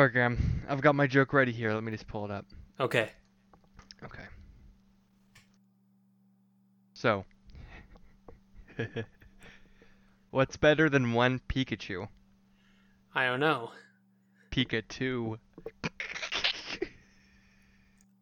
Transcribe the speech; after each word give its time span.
Alright, 0.00 0.14
Graham. 0.14 0.62
I've 0.66 0.80
got 0.80 0.94
my 0.94 1.06
joke 1.06 1.34
ready 1.34 1.52
here. 1.52 1.74
Let 1.74 1.84
me 1.84 1.92
just 1.92 2.06
pull 2.06 2.24
it 2.24 2.30
up. 2.30 2.46
Okay. 2.80 3.10
Okay. 4.02 4.22
So, 6.94 7.26
what's 10.30 10.56
better 10.56 10.88
than 10.88 11.12
one 11.12 11.42
Pikachu? 11.50 12.08
I 13.14 13.26
don't 13.26 13.40
know. 13.40 13.72
Pikachu. 14.50 15.36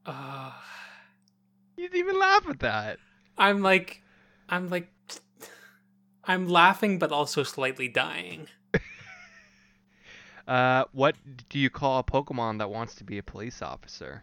Uh, 0.04 0.50
You 1.76 1.88
didn't 1.88 2.00
even 2.00 2.18
laugh 2.18 2.44
at 2.48 2.58
that. 2.58 2.98
I'm 3.38 3.62
like, 3.62 4.02
I'm 4.48 4.68
like, 4.68 4.90
I'm 6.24 6.48
laughing, 6.48 6.98
but 6.98 7.12
also 7.12 7.44
slightly 7.44 7.86
dying. 7.86 8.48
Uh, 10.48 10.84
what 10.92 11.14
do 11.50 11.58
you 11.58 11.68
call 11.68 11.98
a 11.98 12.02
Pokemon 12.02 12.56
that 12.58 12.70
wants 12.70 12.94
to 12.94 13.04
be 13.04 13.18
a 13.18 13.22
police 13.22 13.60
officer? 13.60 14.22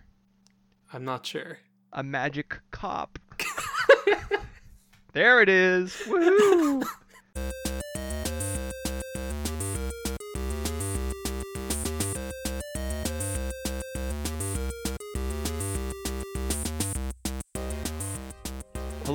I'm 0.91 1.05
not 1.05 1.23
sure. 1.23 1.59
A 1.94 2.02
magic 2.02 2.59
cop. 2.72 3.20
there 5.14 5.40
it 5.41 5.50
is. 5.50 5.91
Woohoo! 6.08 6.84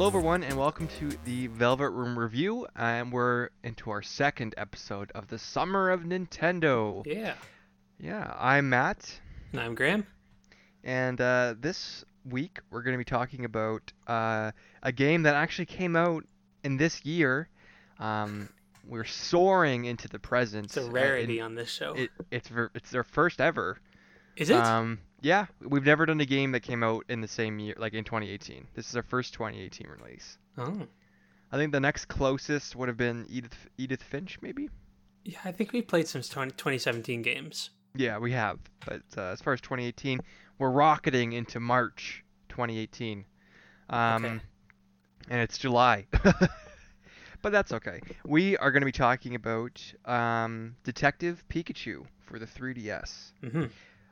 Hello, 0.01 0.09
everyone, 0.09 0.43
and 0.45 0.57
welcome 0.57 0.89
to 0.99 1.11
the 1.27 1.49
Velvet 1.49 1.91
Room 1.91 2.19
review. 2.19 2.67
And 2.75 3.13
we're 3.13 3.51
into 3.63 3.91
our 3.91 4.01
second 4.01 4.55
episode 4.57 5.13
of 5.15 5.29
the 5.29 5.39
Summer 5.39 5.91
of 5.91 6.05
Nintendo. 6.05 7.05
Yeah. 7.05 7.35
Yeah, 7.99 8.33
I'm 8.39 8.71
Matt, 8.71 9.21
And 9.53 9.61
I'm 9.61 9.75
Graham. 9.75 10.07
and 10.83 11.21
uh, 11.21 11.55
this 11.61 12.03
week 12.25 12.61
we're 12.71 12.81
going 12.81 12.95
to 12.95 12.99
be 12.99 13.05
talking 13.05 13.45
about 13.45 13.93
uh, 14.07 14.53
a 14.83 14.91
game 14.91 15.25
that 15.25 15.35
actually 15.35 15.67
came 15.67 15.95
out 15.97 16.25
in 16.65 16.79
this 16.79 17.05
year. 17.05 17.51
Um, 17.99 18.49
we're 18.89 19.05
soaring 19.05 19.85
into 19.85 20.09
the 20.09 20.19
present. 20.19 20.65
It's 20.65 20.79
a 20.79 20.87
uh, 20.87 20.89
rarity 20.89 21.41
in- 21.41 21.45
on 21.45 21.55
this 21.57 21.69
show. 21.69 21.93
it, 21.93 22.09
it's 22.31 22.49
ver- 22.49 22.71
it's 22.75 22.91
their 22.91 23.05
first 23.05 23.39
ever. 23.39 23.77
Is 24.35 24.49
it? 24.49 24.57
Um, 24.57 25.01
yeah, 25.23 25.47
we've 25.61 25.85
never 25.85 26.07
done 26.07 26.21
a 26.21 26.27
game 26.27 26.53
that 26.53 26.61
came 26.61 26.83
out 26.83 27.05
in 27.09 27.21
the 27.21 27.29
same 27.29 27.59
year, 27.59 27.75
like 27.79 27.95
in 27.95 28.05
2018. 28.05 28.67
This 28.75 28.89
is 28.89 28.97
our 28.97 29.03
first 29.03 29.35
2018 29.35 29.87
release. 29.89 30.39
oh. 30.59 30.87
I 31.53 31.57
think 31.57 31.73
the 31.73 31.81
next 31.81 32.05
closest 32.07 32.77
would 32.77 32.87
have 32.87 32.97
been 32.97 33.27
Edith 33.29 33.57
Edith 33.77 34.05
Finch, 34.05 34.39
maybe. 34.41 34.71
Yeah, 35.25 35.41
I 35.45 35.51
think 35.51 35.73
we 35.73 35.83
played 35.83 36.07
some 36.07 36.23
20, 36.23 36.53
2017 36.53 37.23
games. 37.23 37.71
Yeah, 37.97 38.19
we 38.19 38.31
have. 38.33 38.61
But 38.87 39.03
uh, 39.17 39.23
as 39.33 39.41
far 39.43 39.53
as 39.53 39.61
2018, 39.61 40.21
we're 40.61 40.71
rocketing 40.71 41.33
into 41.33 41.59
March 41.59 42.25
2018. 42.51 43.25
Um, 43.89 44.25
Okay. 44.25 44.41
And 45.29 45.41
it's 45.41 45.59
July. 45.59 46.07
but 47.43 47.51
that's 47.53 47.73
okay. 47.73 48.01
We 48.25 48.57
are 48.59 48.71
going 48.71 48.83
to 48.83 48.87
be 48.87 48.93
talking 48.93 49.35
about 49.35 49.83
um, 50.05 50.77
Detective 50.85 51.43
Pikachu 51.49 52.05
for 52.27 52.39
the 52.39 52.47
3DS. 52.47 53.33
hmm 53.43 53.65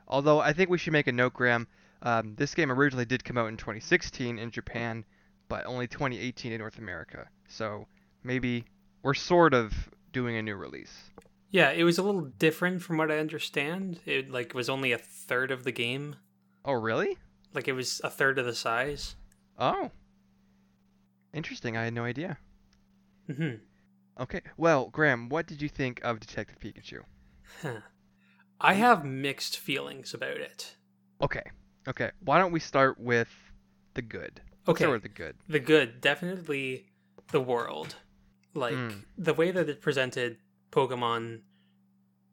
Although 0.09 0.39
I 0.39 0.53
think 0.53 0.69
we 0.69 0.77
should 0.77 0.93
make 0.93 1.07
a 1.07 1.11
note, 1.11 1.33
Graham. 1.33 1.67
Um, 2.01 2.35
this 2.35 2.55
game 2.55 2.71
originally 2.71 3.05
did 3.05 3.23
come 3.25 3.37
out 3.37 3.47
in 3.47 3.57
2016 3.57 4.39
in 4.39 4.51
Japan, 4.51 5.03
but 5.49 5.65
only 5.65 5.87
2018 5.87 6.51
in 6.51 6.59
North 6.59 6.77
America. 6.77 7.27
So 7.47 7.87
maybe 8.23 8.65
we're 9.03 9.13
sort 9.13 9.53
of 9.53 9.73
doing 10.13 10.37
a 10.37 10.41
new 10.41 10.55
release. 10.55 11.09
Yeah, 11.51 11.71
it 11.71 11.83
was 11.83 11.97
a 11.97 12.03
little 12.03 12.21
different 12.21 12.81
from 12.81 12.97
what 12.97 13.11
I 13.11 13.17
understand. 13.19 13.99
It 14.05 14.31
like 14.31 14.53
was 14.53 14.69
only 14.69 14.91
a 14.91 14.97
third 14.97 15.51
of 15.51 15.63
the 15.63 15.71
game. 15.71 16.15
Oh, 16.63 16.73
really? 16.73 17.17
Like 17.53 17.67
it 17.67 17.73
was 17.73 17.99
a 18.03 18.09
third 18.09 18.39
of 18.39 18.45
the 18.45 18.55
size. 18.55 19.15
Oh. 19.57 19.91
Interesting. 21.33 21.75
I 21.77 21.83
had 21.85 21.93
no 21.93 22.03
idea. 22.05 22.37
hmm 23.27 23.55
Okay. 24.19 24.41
Well, 24.57 24.89
Graham, 24.89 25.29
what 25.29 25.47
did 25.47 25.61
you 25.61 25.69
think 25.69 26.01
of 26.03 26.19
Detective 26.19 26.59
Pikachu? 26.59 27.01
Huh. 27.61 27.79
I 28.61 28.73
have 28.73 29.05
mixed 29.05 29.57
feelings 29.57 30.13
about 30.13 30.37
it. 30.37 30.75
Okay. 31.21 31.43
Okay. 31.87 32.11
Why 32.19 32.37
don't 32.39 32.51
we 32.51 32.59
start 32.59 32.99
with 32.99 33.29
the 33.93 34.01
good? 34.01 34.41
Let's 34.65 34.69
Okay. 34.69 34.83
Start 34.83 34.93
with 34.95 35.03
the 35.03 35.09
good. 35.09 35.35
The 35.47 35.59
good, 35.59 36.01
definitely 36.01 36.87
the 37.31 37.41
world. 37.41 37.95
Like 38.53 38.75
Mm. 38.75 39.03
the 39.17 39.33
way 39.33 39.51
that 39.51 39.69
it 39.69 39.81
presented 39.81 40.37
Pokemon 40.71 41.41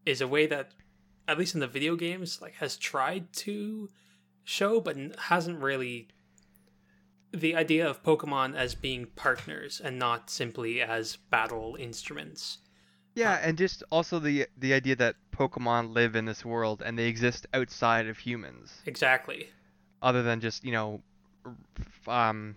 is 0.05 0.21
a 0.21 0.29
way 0.29 0.47
that 0.47 0.73
at 1.29 1.39
least 1.39 1.55
in 1.55 1.61
the 1.61 1.67
video 1.67 1.97
games 1.97 2.41
like 2.41 2.55
has 2.55 2.77
tried 2.77 3.33
to 3.33 3.89
show 4.45 4.81
but 4.81 4.97
hasn't 5.19 5.59
really 5.61 6.09
the 7.33 7.55
idea 7.57 7.87
of 7.89 8.03
Pokemon 8.03 8.55
as 8.55 8.75
being 8.75 9.07
partners 9.17 9.81
and 9.83 9.99
not 9.99 10.31
simply 10.31 10.81
as 10.81 11.17
battle 11.17 11.77
instruments. 11.79 12.59
Yeah, 13.15 13.39
and 13.43 13.57
just 13.59 13.83
also 13.91 14.19
the 14.19 14.47
the 14.57 14.73
idea 14.75 14.97
that 14.97 15.17
Pokemon 15.37 15.93
live 15.95 16.17
in 16.17 16.25
this 16.25 16.45
world 16.45 16.83
and 16.85 16.99
they 16.99 17.07
exist 17.09 17.47
outside 17.53 18.07
of 18.07 18.19
humans, 18.19 18.73
Exactly. 18.87 19.49
other 20.03 20.23
than 20.23 20.41
just 20.41 20.65
you 20.65 20.73
know, 20.73 21.03
um, 22.09 22.57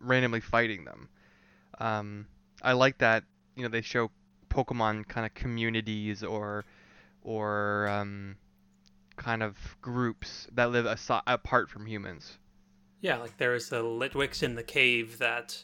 randomly 0.00 0.40
fighting 0.40 0.84
them. 0.84 1.08
Um, 1.78 2.26
I 2.62 2.72
like 2.72 2.98
that 2.98 3.24
you 3.56 3.62
know 3.62 3.68
they 3.68 3.82
show 3.82 4.10
Pokemon 4.48 5.06
kind 5.08 5.26
of 5.26 5.34
communities 5.34 6.24
or 6.24 6.64
or 7.22 7.88
um, 7.88 8.36
kind 9.16 9.42
of 9.42 9.56
groups 9.82 10.46
that 10.52 10.70
live 10.70 10.86
asi- 10.86 11.20
apart 11.26 11.68
from 11.68 11.86
humans. 11.86 12.38
Yeah, 13.00 13.18
like 13.18 13.36
there 13.36 13.50
was 13.52 13.68
the 13.68 13.82
Litwicks 13.82 14.42
in 14.42 14.54
the 14.54 14.62
cave 14.62 15.18
that 15.18 15.62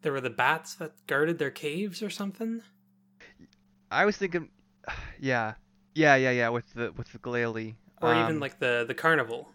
there 0.00 0.10
were 0.12 0.20
the 0.20 0.30
bats 0.30 0.74
that 0.76 0.92
guarded 1.06 1.38
their 1.38 1.50
caves 1.50 2.02
or 2.02 2.10
something. 2.10 2.62
I 3.90 4.04
was 4.04 4.16
thinking, 4.16 4.48
yeah, 5.20 5.54
yeah, 5.94 6.16
yeah, 6.16 6.30
yeah, 6.30 6.48
with 6.48 6.72
the 6.74 6.92
with 6.92 7.12
the 7.12 7.18
Glalie. 7.18 7.74
Or 8.00 8.12
Um, 8.12 8.24
even 8.24 8.40
like 8.40 8.58
the 8.58 8.84
the 8.86 8.94
carnival. 8.94 9.48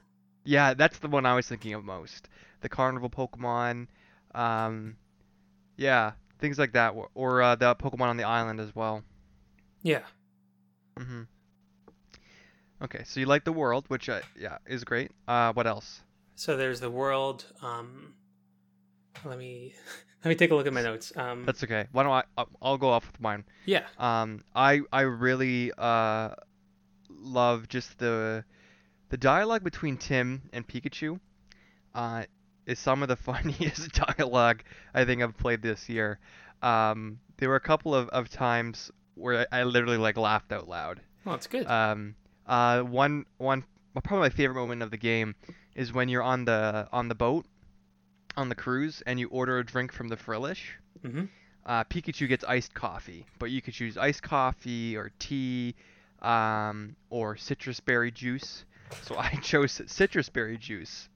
Yeah, 0.43 0.73
that's 0.73 0.99
the 0.99 1.09
one 1.09 1.25
I 1.25 1.35
was 1.35 1.47
thinking 1.47 1.73
of 1.73 1.83
most. 1.83 2.29
The 2.61 2.69
carnival 2.69 3.09
Pokemon, 3.09 3.87
um, 4.33 4.95
yeah, 5.75 6.13
things 6.39 6.57
like 6.57 6.71
that, 6.73 6.93
or, 6.95 7.09
or 7.13 7.41
uh, 7.41 7.55
the 7.55 7.75
Pokemon 7.75 8.07
on 8.07 8.17
the 8.17 8.23
island 8.23 8.59
as 8.59 8.73
well. 8.73 9.03
Yeah. 9.83 10.03
Mm-hmm. 10.97 11.23
Okay, 12.81 13.03
so 13.05 13.19
you 13.19 13.25
like 13.25 13.43
the 13.43 13.51
world, 13.51 13.85
which 13.87 14.07
uh, 14.07 14.21
yeah 14.39 14.59
is 14.65 14.83
great. 14.83 15.11
Uh, 15.27 15.51
what 15.53 15.67
else? 15.67 16.01
So 16.35 16.55
there's 16.55 16.79
the 16.79 16.91
world. 16.91 17.45
Um, 17.61 18.13
let 19.25 19.37
me 19.37 19.73
let 20.23 20.29
me 20.29 20.35
take 20.35 20.51
a 20.51 20.55
look 20.55 20.67
at 20.67 20.73
my 20.73 20.81
notes. 20.81 21.11
Um, 21.15 21.45
That's 21.45 21.63
okay. 21.63 21.87
Why 21.91 22.03
don't 22.03 22.11
I? 22.11 22.23
I'll- 22.61 22.77
go 22.77 22.89
off 22.89 23.07
with 23.11 23.19
mine. 23.21 23.43
yeah, 23.65 23.85
Um, 23.97 24.43
I 24.55 24.81
I 24.91 25.01
really 25.01 25.71
uh 25.77 26.31
love 27.09 27.67
just 27.67 27.97
the 27.99 28.43
the 29.09 29.17
dialogue 29.17 29.63
between 29.63 29.97
Tim 29.97 30.49
and 30.53 30.67
Pikachu. 30.67 31.19
Uh, 31.95 32.23
is 32.65 32.77
some 32.79 33.01
of 33.01 33.07
the 33.07 33.15
funniest 33.29 33.91
dialogue 34.17 34.63
I 34.93 35.05
think 35.05 35.21
I've 35.23 35.37
played 35.37 35.61
this 35.61 35.87
year. 35.89 36.19
Um, 36.61 37.19
there 37.37 37.49
were 37.49 37.55
a 37.55 37.59
couple 37.61 37.95
of, 37.95 38.09
of 38.09 38.29
times 38.29 38.91
where 39.15 39.47
I, 39.51 39.59
I 39.61 39.63
literally 39.63 39.97
like 39.97 40.17
laughed 40.17 40.51
out 40.51 40.67
loud. 40.67 41.01
well, 41.25 41.35
it's 41.35 41.47
good. 41.47 41.65
Um, 41.67 42.15
uh, 42.45 42.81
one 42.81 43.25
one 43.37 43.63
well, 43.93 44.01
probably 44.01 44.29
my 44.29 44.35
favorite 44.35 44.55
moment 44.55 44.81
of 44.83 44.91
the 44.91 44.97
game 44.97 45.35
is 45.75 45.93
when 45.93 46.09
you're 46.09 46.23
on 46.23 46.45
the 46.45 46.87
on 46.91 47.07
the 47.07 47.15
boat 47.15 47.45
on 48.37 48.49
the 48.49 48.55
cruise 48.55 49.01
and 49.05 49.19
you 49.19 49.27
order 49.29 49.57
a 49.59 49.65
drink 49.65 49.91
from 49.91 50.07
the 50.09 50.17
Frillish 50.17 50.79
hmm 51.03 51.25
uh, 51.65 51.83
Pikachu 51.85 52.27
gets 52.27 52.43
iced 52.45 52.73
coffee, 52.73 53.25
but 53.39 53.51
you 53.51 53.61
could 53.61 53.73
choose 53.73 53.97
iced 53.97 54.23
coffee 54.23 54.95
or 54.95 55.11
tea 55.19 55.75
um, 56.21 56.95
or 57.09 57.35
citrus 57.35 57.79
berry 57.81 58.11
juice. 58.11 58.65
So 59.01 59.17
I 59.17 59.31
chose 59.41 59.81
citrus 59.87 60.29
berry 60.29 60.57
juice. 60.57 61.09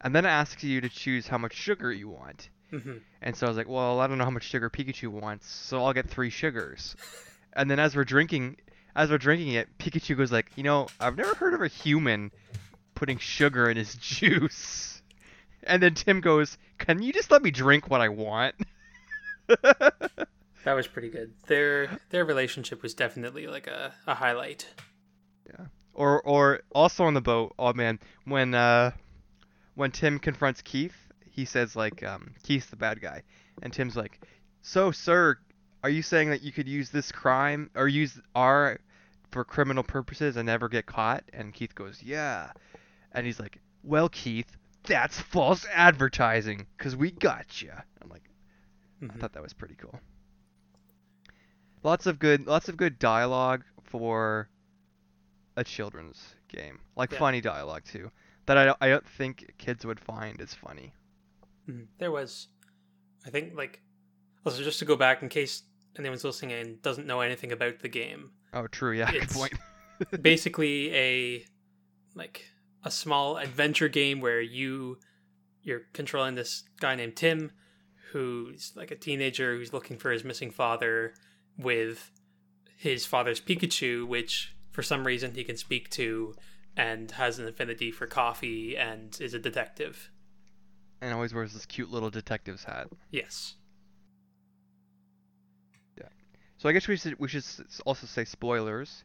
And 0.00 0.14
then 0.14 0.24
it 0.26 0.28
asks 0.28 0.62
you 0.62 0.80
to 0.82 0.88
choose 0.90 1.26
how 1.28 1.38
much 1.38 1.54
sugar 1.54 1.92
you 1.92 2.08
want. 2.08 2.50
hmm 2.70 2.98
And 3.22 3.36
so 3.36 3.46
I 3.46 3.50
was 3.50 3.56
like, 3.56 3.68
well, 3.68 4.00
I 4.00 4.06
don't 4.06 4.18
know 4.18 4.24
how 4.24 4.30
much 4.30 4.44
sugar 4.44 4.70
Pikachu 4.70 5.08
wants, 5.08 5.48
so 5.48 5.84
I'll 5.84 5.92
get 5.94 6.08
three 6.08 6.30
sugars. 6.30 6.96
And 7.54 7.70
then 7.70 7.78
as 7.78 7.96
we're 7.96 8.04
drinking, 8.04 8.56
as 8.94 9.10
we're 9.10 9.18
drinking 9.18 9.52
it, 9.54 9.78
Pikachu 9.78 10.16
goes 10.16 10.32
like, 10.32 10.50
you 10.56 10.62
know, 10.64 10.90
I've 11.00 11.16
never 11.16 11.34
heard 11.34 11.54
of 11.54 11.62
a 11.62 11.68
human 11.68 12.30
putting 12.94 13.18
sugar 13.18 13.70
in 13.70 13.76
his 13.76 13.94
juice. 14.00 14.93
And 15.66 15.82
then 15.82 15.94
Tim 15.94 16.20
goes, 16.20 16.58
can 16.78 17.02
you 17.02 17.12
just 17.12 17.30
let 17.30 17.42
me 17.42 17.50
drink 17.50 17.90
what 17.90 18.00
I 18.00 18.08
want? 18.08 18.54
That 19.48 20.72
was 20.72 20.86
pretty 20.86 21.10
good. 21.10 21.34
Their 21.46 21.90
their 22.08 22.24
relationship 22.24 22.82
was 22.82 22.94
definitely 22.94 23.46
like 23.46 23.66
a, 23.66 23.92
a 24.06 24.14
highlight. 24.14 24.66
Yeah. 25.46 25.66
Or 25.92 26.22
or 26.22 26.60
also 26.74 27.04
on 27.04 27.12
the 27.12 27.20
boat. 27.20 27.54
Oh 27.58 27.74
man, 27.74 28.00
when 28.24 28.54
uh 28.54 28.92
when 29.74 29.90
Tim 29.90 30.18
confronts 30.18 30.62
Keith, 30.62 30.96
he 31.30 31.44
says 31.44 31.76
like 31.76 32.02
um 32.02 32.34
Keith's 32.44 32.70
the 32.70 32.76
bad 32.76 33.02
guy, 33.02 33.24
and 33.60 33.74
Tim's 33.74 33.94
like, 33.94 34.18
"So 34.62 34.90
sir, 34.90 35.36
are 35.82 35.90
you 35.90 36.00
saying 36.00 36.30
that 36.30 36.40
you 36.40 36.50
could 36.50 36.66
use 36.66 36.88
this 36.88 37.12
crime 37.12 37.68
or 37.74 37.86
use 37.86 38.18
our 38.34 38.78
for 39.34 39.44
criminal 39.44 39.82
purposes 39.82 40.36
and 40.36 40.46
never 40.46 40.68
get 40.68 40.86
caught. 40.86 41.24
And 41.32 41.52
Keith 41.52 41.74
goes, 41.74 42.00
yeah. 42.02 42.52
And 43.10 43.26
he's 43.26 43.40
like, 43.40 43.58
well, 43.82 44.08
Keith, 44.08 44.56
that's 44.86 45.20
false 45.20 45.66
advertising 45.72 46.66
because 46.76 46.94
we 46.96 47.10
got 47.10 47.60
you. 47.62 47.72
I'm 48.02 48.08
like, 48.08 48.28
I 49.02 49.06
Mhm. 49.06 49.20
thought 49.20 49.32
that 49.32 49.42
was 49.42 49.52
pretty 49.52 49.74
cool. 49.76 49.98
Lots 51.82 52.06
of 52.06 52.18
good, 52.18 52.46
lots 52.46 52.68
of 52.68 52.76
good 52.76 52.98
dialogue 52.98 53.64
for 53.82 54.48
a 55.56 55.64
children's 55.64 56.34
game, 56.48 56.80
like 56.96 57.12
Yeah. 57.12 57.18
funny 57.18 57.40
dialogue 57.40 57.84
too. 57.84 58.10
That 58.46 58.56
I 58.58 58.64
don't, 58.66 58.78
I 58.80 58.88
don't 58.88 59.06
think 59.06 59.54
kids 59.58 59.84
would 59.86 60.00
find 60.00 60.40
as 60.40 60.54
funny. 60.54 60.92
Mhm. 61.68 61.86
There 61.98 62.10
was, 62.10 62.48
I 63.26 63.30
think, 63.30 63.54
like, 63.54 63.82
also 64.44 64.62
just 64.62 64.78
to 64.80 64.84
go 64.84 64.96
back 64.96 65.22
in 65.22 65.28
case 65.28 65.62
anyone's 65.98 66.24
listening 66.24 66.52
and 66.52 66.82
doesn't 66.82 67.06
know 67.06 67.20
anything 67.20 67.52
about 67.52 67.80
the 67.80 67.88
game. 67.88 68.32
Oh, 68.52 68.66
true. 68.66 68.92
Yeah, 68.96 69.10
good 69.12 69.28
point. 69.30 69.54
basically 70.22 70.92
a 70.94 71.46
like 72.14 72.50
a 72.84 72.90
small 72.90 73.38
adventure 73.38 73.88
game 73.88 74.20
where 74.20 74.40
you 74.40 74.98
you're 75.62 75.82
controlling 75.92 76.34
this 76.34 76.64
guy 76.80 76.94
named 76.94 77.16
Tim 77.16 77.50
who's 78.12 78.72
like 78.76 78.90
a 78.90 78.96
teenager 78.96 79.56
who's 79.56 79.72
looking 79.72 79.96
for 79.96 80.12
his 80.12 80.22
missing 80.22 80.50
father 80.50 81.14
with 81.58 82.12
his 82.76 83.06
father's 83.06 83.40
Pikachu 83.40 84.06
which 84.06 84.54
for 84.70 84.82
some 84.82 85.06
reason 85.06 85.34
he 85.34 85.44
can 85.44 85.56
speak 85.56 85.88
to 85.90 86.34
and 86.76 87.10
has 87.12 87.38
an 87.38 87.46
affinity 87.46 87.90
for 87.90 88.06
coffee 88.06 88.76
and 88.76 89.16
is 89.20 89.34
a 89.34 89.38
detective. 89.38 90.10
And 91.00 91.14
always 91.14 91.34
wears 91.34 91.52
this 91.52 91.66
cute 91.66 91.90
little 91.90 92.10
detective's 92.10 92.64
hat. 92.64 92.88
Yes. 93.10 93.54
Yeah. 95.98 96.08
So 96.58 96.68
I 96.68 96.72
guess 96.72 96.88
we 96.88 96.96
should 96.96 97.18
we 97.18 97.28
should 97.28 97.44
also 97.84 98.06
say 98.06 98.24
spoilers. 98.24 99.04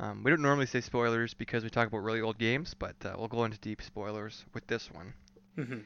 Um, 0.00 0.22
we 0.22 0.30
don't 0.30 0.42
normally 0.42 0.66
say 0.66 0.80
spoilers 0.80 1.34
because 1.34 1.64
we 1.64 1.70
talk 1.70 1.88
about 1.88 1.98
really 1.98 2.20
old 2.20 2.38
games, 2.38 2.74
but 2.78 2.94
uh, 3.04 3.14
we'll 3.18 3.28
go 3.28 3.44
into 3.44 3.58
deep 3.58 3.82
spoilers 3.82 4.44
with 4.54 4.66
this 4.66 4.90
one. 4.92 5.12
hmm 5.56 5.78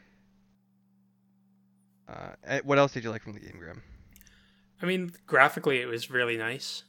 Uh, 2.08 2.32
eh, 2.44 2.60
what 2.64 2.78
else 2.78 2.92
did 2.92 3.04
you 3.04 3.10
like 3.10 3.22
from 3.22 3.32
the 3.32 3.40
game, 3.40 3.56
Graham? 3.58 3.82
I 4.82 4.86
mean, 4.86 5.12
graphically 5.26 5.80
it 5.80 5.86
was 5.86 6.10
really 6.10 6.36
nice. 6.36 6.84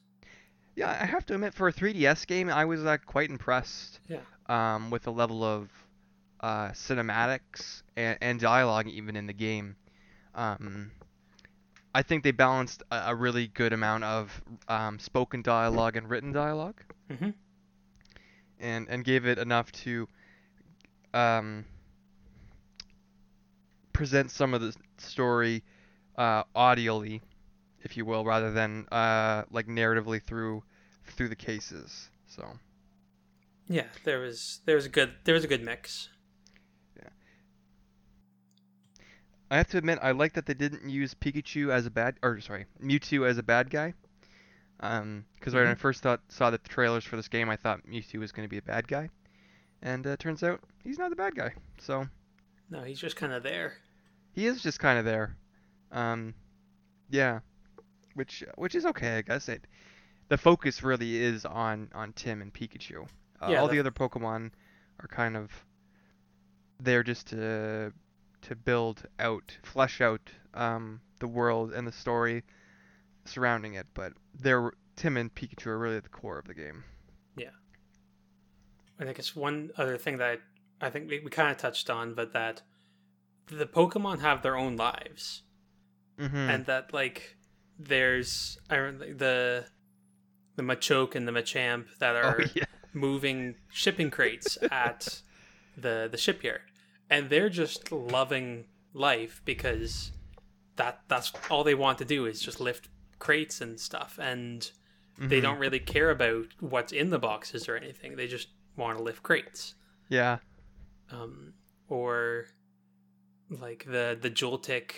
Yeah, 0.75 0.89
I 0.89 1.05
have 1.05 1.25
to 1.27 1.35
admit, 1.35 1.53
for 1.53 1.67
a 1.67 1.73
3DS 1.73 2.25
game, 2.25 2.49
I 2.49 2.65
was 2.65 2.83
uh, 2.83 2.97
quite 3.05 3.29
impressed. 3.29 3.99
Yeah. 4.09 4.19
Um, 4.47 4.89
with 4.89 5.03
the 5.03 5.11
level 5.11 5.43
of 5.43 5.69
uh, 6.41 6.69
cinematics 6.71 7.83
and, 7.95 8.17
and 8.21 8.39
dialogue 8.39 8.87
even 8.87 9.15
in 9.15 9.27
the 9.27 9.33
game. 9.33 9.77
Um, 10.35 10.91
I 11.93 12.01
think 12.01 12.23
they 12.23 12.31
balanced 12.31 12.83
a, 12.91 13.03
a 13.07 13.15
really 13.15 13.47
good 13.47 13.73
amount 13.73 14.03
of 14.03 14.41
um, 14.67 14.99
spoken 14.99 15.41
dialogue 15.41 15.95
and 15.95 16.09
written 16.09 16.31
dialogue, 16.31 16.81
hmm 17.09 17.29
and 18.59 18.87
and 18.89 19.03
gave 19.03 19.25
it 19.25 19.37
enough 19.37 19.71
to 19.71 20.07
um, 21.13 21.65
present 23.91 24.31
some 24.31 24.53
of 24.53 24.61
the 24.61 24.75
story 24.97 25.63
uh, 26.17 26.43
audially, 26.55 27.21
if 27.81 27.95
you 27.97 28.05
will, 28.05 28.25
rather 28.25 28.51
than 28.51 28.87
uh, 28.91 29.43
like 29.51 29.67
narratively 29.67 30.21
through 30.21 30.63
through 31.05 31.29
the 31.29 31.35
cases. 31.35 32.09
So. 32.27 32.47
Yeah, 33.67 33.85
there 34.03 34.19
was 34.19 34.59
there 34.65 34.75
was 34.75 34.85
a 34.85 34.89
good 34.89 35.13
there 35.23 35.35
was 35.35 35.43
a 35.43 35.47
good 35.47 35.63
mix. 35.63 36.09
I 39.53 39.57
have 39.57 39.67
to 39.67 39.77
admit, 39.77 39.99
I 40.01 40.11
like 40.11 40.33
that 40.33 40.47
they 40.47 40.55
didn't 40.55 40.89
use 40.89 41.13
Pikachu 41.13 41.69
as 41.71 41.85
a 41.85 41.91
bad, 41.91 42.15
or 42.23 42.39
sorry, 42.41 42.65
Mewtwo 42.81 43.27
as 43.27 43.37
a 43.37 43.43
bad 43.43 43.69
guy. 43.69 43.93
Um, 44.79 45.25
because 45.35 45.53
when 45.53 45.67
I 45.67 45.75
Mhm. 45.75 45.77
first 45.77 46.01
thought 46.01 46.21
saw 46.29 46.49
the 46.49 46.57
trailers 46.57 47.03
for 47.05 47.15
this 47.17 47.27
game, 47.27 47.49
I 47.49 47.55
thought 47.55 47.85
Mewtwo 47.85 48.19
was 48.19 48.31
going 48.31 48.45
to 48.47 48.49
be 48.49 48.57
a 48.57 48.63
bad 48.63 48.87
guy, 48.87 49.09
and 49.83 50.05
uh, 50.07 50.17
turns 50.17 50.41
out 50.43 50.59
he's 50.83 50.97
not 50.97 51.11
the 51.11 51.15
bad 51.15 51.35
guy. 51.35 51.53
So 51.77 52.09
No, 52.71 52.81
he's 52.83 52.99
just 52.99 53.15
kind 53.15 53.31
of 53.31 53.43
there. 53.43 53.73
he 54.31 54.47
is 54.47 54.63
just 54.63 54.79
kind 54.79 54.97
of 54.97 55.05
there. 55.05 55.37
Um, 55.91 56.33
yeah, 57.11 57.41
which 58.15 58.43
which 58.55 58.73
is 58.73 58.85
okay, 58.87 59.17
I 59.17 59.21
guess. 59.21 59.47
It 59.49 59.67
the 60.29 60.37
focus 60.37 60.81
really 60.81 61.17
is 61.17 61.45
on 61.45 61.91
on 61.93 62.13
Tim 62.13 62.41
and 62.41 62.51
Pikachu. 62.51 63.07
Uh, 63.39 63.49
Yeah, 63.51 63.61
all 63.61 63.67
the- 63.67 63.73
the 63.75 63.79
other 63.81 63.91
Pokemon 63.91 64.51
are 64.99 65.07
kind 65.07 65.37
of 65.37 65.51
there 66.79 67.03
just 67.03 67.27
to 67.27 67.93
to 68.43 68.55
build 68.55 69.03
out, 69.19 69.57
flesh 69.63 70.01
out 70.01 70.29
um, 70.53 71.01
the 71.19 71.27
world 71.27 71.73
and 71.73 71.87
the 71.87 71.91
story 71.91 72.43
surrounding 73.25 73.73
it. 73.73 73.87
But 73.93 74.13
they're 74.37 74.71
Tim 74.95 75.17
and 75.17 75.33
Pikachu 75.33 75.67
are 75.67 75.79
really 75.79 75.97
at 75.97 76.03
the 76.03 76.09
core 76.09 76.37
of 76.39 76.45
the 76.45 76.53
game. 76.53 76.83
Yeah. 77.35 77.49
And 78.99 79.09
I 79.09 79.13
guess 79.13 79.35
one 79.35 79.71
other 79.77 79.97
thing 79.97 80.17
that 80.17 80.39
I 80.81 80.89
think 80.89 81.09
we, 81.09 81.19
we 81.19 81.29
kind 81.29 81.49
of 81.51 81.57
touched 81.57 81.89
on, 81.89 82.13
but 82.13 82.33
that 82.33 82.61
the 83.47 83.65
Pokemon 83.65 84.19
have 84.19 84.41
their 84.41 84.55
own 84.57 84.75
lives, 84.77 85.41
Mm-hmm. 86.19 86.37
and 86.37 86.65
that 86.67 86.93
like 86.93 87.37
there's 87.79 88.59
I 88.69 88.75
the 88.77 89.65
the 90.55 90.61
Machoke 90.61 91.15
and 91.15 91.27
the 91.27 91.31
Machamp 91.31 91.85
that 91.97 92.15
are 92.15 92.39
oh 92.39 92.45
yeah, 92.55 92.65
moving 92.93 93.55
shipping 93.71 94.11
crates 94.11 94.59
at 94.71 95.21
the 95.75 96.07
the 96.11 96.17
shipyard, 96.17 96.61
and 97.09 97.29
they're 97.29 97.49
just 97.49 97.91
loving 97.91 98.65
life 98.93 99.41
because 99.45 100.11
that 100.75 101.01
that's 101.07 101.31
all 101.49 101.63
they 101.63 101.75
want 101.75 101.97
to 101.99 102.05
do 102.05 102.25
is 102.25 102.41
just 102.41 102.59
lift 102.59 102.89
crates 103.19 103.61
and 103.61 103.79
stuff, 103.79 104.17
and 104.21 104.71
they 105.19 105.39
Mhm. 105.39 105.43
don't 105.43 105.59
really 105.59 105.79
care 105.79 106.09
about 106.09 106.47
what's 106.59 106.91
in 106.91 107.09
the 107.11 107.19
boxes 107.19 107.69
or 107.69 107.75
anything. 107.75 108.15
They 108.15 108.27
just 108.27 108.49
want 108.75 108.97
to 108.97 109.03
lift 109.03 109.21
crates. 109.23 109.75
Yeah, 110.09 110.39
Um, 111.11 111.53
or 111.87 112.47
like 113.49 113.85
the 113.85 114.17
the 114.19 114.29
Joltik 114.31 114.91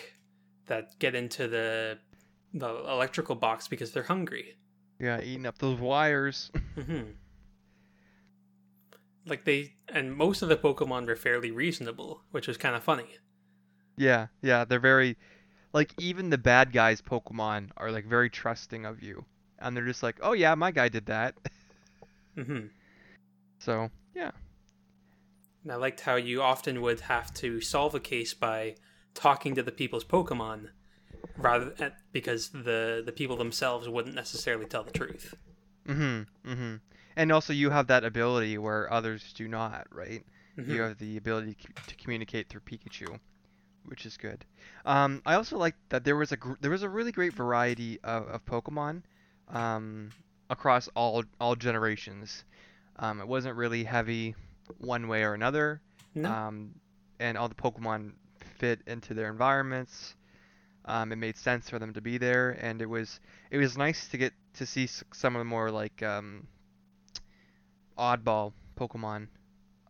that 0.66 0.98
get 0.98 1.14
into 1.14 1.46
the 1.48 1.98
the 2.54 2.68
electrical 2.68 3.34
box 3.34 3.68
because 3.68 3.92
they're 3.92 4.02
hungry. 4.04 4.56
yeah, 4.98 5.20
eating 5.20 5.44
up 5.46 5.58
those 5.58 5.78
wires. 5.78 6.50
hmm 6.74 7.02
Like 9.26 9.44
they 9.44 9.74
and 9.88 10.14
most 10.14 10.42
of 10.42 10.48
the 10.48 10.56
Pokemon 10.56 11.06
were 11.06 11.16
fairly 11.16 11.50
reasonable, 11.50 12.22
which 12.30 12.46
was 12.46 12.56
kind 12.56 12.76
of 12.76 12.82
funny. 12.82 13.16
Yeah, 13.96 14.28
yeah, 14.42 14.64
they're 14.64 14.78
very 14.78 15.16
like 15.72 15.92
even 15.98 16.30
the 16.30 16.38
bad 16.38 16.72
guys 16.72 17.02
Pokemon 17.02 17.70
are 17.76 17.90
like 17.90 18.06
very 18.06 18.30
trusting 18.30 18.86
of 18.86 19.02
you. 19.02 19.24
And 19.58 19.76
they're 19.76 19.86
just 19.86 20.02
like, 20.02 20.16
"Oh 20.22 20.32
yeah, 20.32 20.54
my 20.54 20.70
guy 20.70 20.88
did 20.88 21.06
that." 21.06 21.34
Mm-hmm. 22.36 22.66
So, 23.58 23.90
yeah. 24.14 24.32
And 25.62 25.72
I 25.72 25.76
liked 25.76 26.00
how 26.02 26.16
you 26.16 26.42
often 26.42 26.82
would 26.82 27.00
have 27.00 27.32
to 27.34 27.60
solve 27.60 27.94
a 27.94 28.00
case 28.00 28.34
by 28.34 28.76
talking 29.14 29.54
to 29.54 29.62
the 29.62 29.72
people's 29.72 30.04
Pokemon, 30.04 30.68
rather 31.38 31.94
because 32.12 32.50
the 32.50 33.02
the 33.04 33.12
people 33.12 33.36
themselves 33.36 33.88
wouldn't 33.88 34.14
necessarily 34.14 34.66
tell 34.66 34.84
the 34.84 34.90
truth. 34.90 35.34
Mm-hmm. 35.88 36.50
Mhm. 36.50 36.80
And 37.16 37.32
also 37.32 37.52
you 37.52 37.70
have 37.70 37.86
that 37.88 38.04
ability 38.04 38.58
where 38.58 38.92
others 38.92 39.32
do 39.32 39.48
not, 39.48 39.86
right? 39.90 40.24
Mhm. 40.58 40.68
You 40.68 40.80
have 40.82 40.98
the 40.98 41.16
ability 41.16 41.56
to 41.86 41.94
communicate 41.96 42.48
through 42.48 42.60
Pikachu, 42.62 43.18
which 43.86 44.06
is 44.06 44.16
good. 44.16 44.44
Um, 44.84 45.22
I 45.26 45.34
also 45.34 45.56
like 45.58 45.74
that 45.88 46.04
there 46.04 46.16
was 46.16 46.32
a 46.32 46.36
gr- 46.36 46.54
there 46.60 46.70
was 46.70 46.82
a 46.82 46.88
really 46.88 47.12
great 47.12 47.32
variety 47.32 47.98
of, 48.04 48.28
of 48.28 48.44
Pokemon 48.44 49.02
um, 49.48 50.12
across 50.50 50.88
all 50.94 51.24
all 51.40 51.56
generations. 51.56 52.44
Um, 52.98 53.20
it 53.20 53.28
wasn't 53.28 53.56
really 53.56 53.84
heavy 53.84 54.34
one 54.78 55.08
way 55.08 55.22
or 55.24 55.34
another. 55.34 55.80
No, 56.14 56.30
um, 56.32 56.74
and 57.20 57.36
all 57.38 57.48
the 57.48 57.54
Pokemon 57.54 58.12
fit 58.58 58.80
into 58.86 59.14
their 59.14 59.30
environments. 59.30 60.14
Um, 60.86 61.12
it 61.12 61.16
made 61.16 61.36
sense 61.36 61.68
for 61.68 61.78
them 61.78 61.92
to 61.94 62.00
be 62.00 62.16
there, 62.18 62.52
and 62.60 62.80
it 62.80 62.86
was 62.88 63.20
it 63.50 63.58
was 63.58 63.76
nice 63.76 64.08
to 64.08 64.16
get 64.18 64.32
to 64.54 64.66
see 64.66 64.86
some 64.86 65.36
of 65.36 65.40
the 65.40 65.44
more 65.44 65.70
like 65.70 66.02
um, 66.02 66.46
oddball 67.98 68.52
Pokemon 68.76 69.28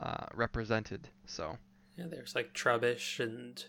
uh, 0.00 0.26
represented. 0.34 1.08
So, 1.26 1.58
yeah, 1.96 2.06
there's 2.08 2.34
like 2.34 2.54
Trubbish 2.54 3.20
and 3.20 3.64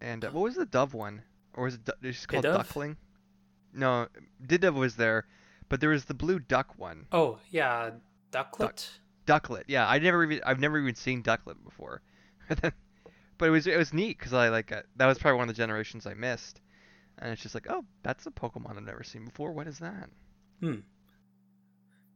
and 0.00 0.24
uh, 0.24 0.30
what 0.30 0.42
was 0.42 0.56
the 0.56 0.66
Dove 0.66 0.94
one, 0.94 1.22
or 1.54 1.64
was 1.64 1.74
it 1.74 1.84
du- 1.84 1.94
it's 2.02 2.18
just 2.18 2.28
called 2.28 2.44
Pidove? 2.44 2.56
Duckling? 2.56 2.96
No, 3.72 4.08
Pidove 4.46 4.74
was 4.74 4.96
there, 4.96 5.26
but 5.68 5.80
there 5.80 5.90
was 5.90 6.04
the 6.04 6.14
blue 6.14 6.38
duck 6.38 6.78
one, 6.78 7.06
oh 7.12 7.38
yeah, 7.50 7.90
Ducklett. 8.30 8.88
Ducklett. 9.26 9.64
Yeah, 9.68 9.88
I 9.88 9.98
never 9.98 10.24
even 10.24 10.40
I've 10.44 10.60
never 10.60 10.78
even 10.78 10.94
seen 10.94 11.22
Ducklett 11.22 11.62
before. 11.64 12.02
but 12.48 12.72
it 13.40 13.50
was 13.50 13.66
it 13.66 13.76
was 13.76 13.92
neat 13.92 14.18
because 14.18 14.32
I 14.32 14.48
like 14.48 14.72
uh, 14.72 14.82
that 14.96 15.06
was 15.06 15.18
probably 15.18 15.38
one 15.38 15.48
of 15.48 15.54
the 15.54 15.62
generations 15.62 16.06
I 16.06 16.14
missed, 16.14 16.60
and 17.18 17.32
it's 17.32 17.42
just 17.42 17.54
like 17.54 17.66
oh 17.70 17.84
that's 18.02 18.26
a 18.26 18.30
Pokemon 18.30 18.76
I've 18.76 18.84
never 18.84 19.02
seen 19.02 19.24
before. 19.24 19.52
What 19.52 19.66
is 19.66 19.78
that? 19.78 20.10
Hmm. 20.60 20.80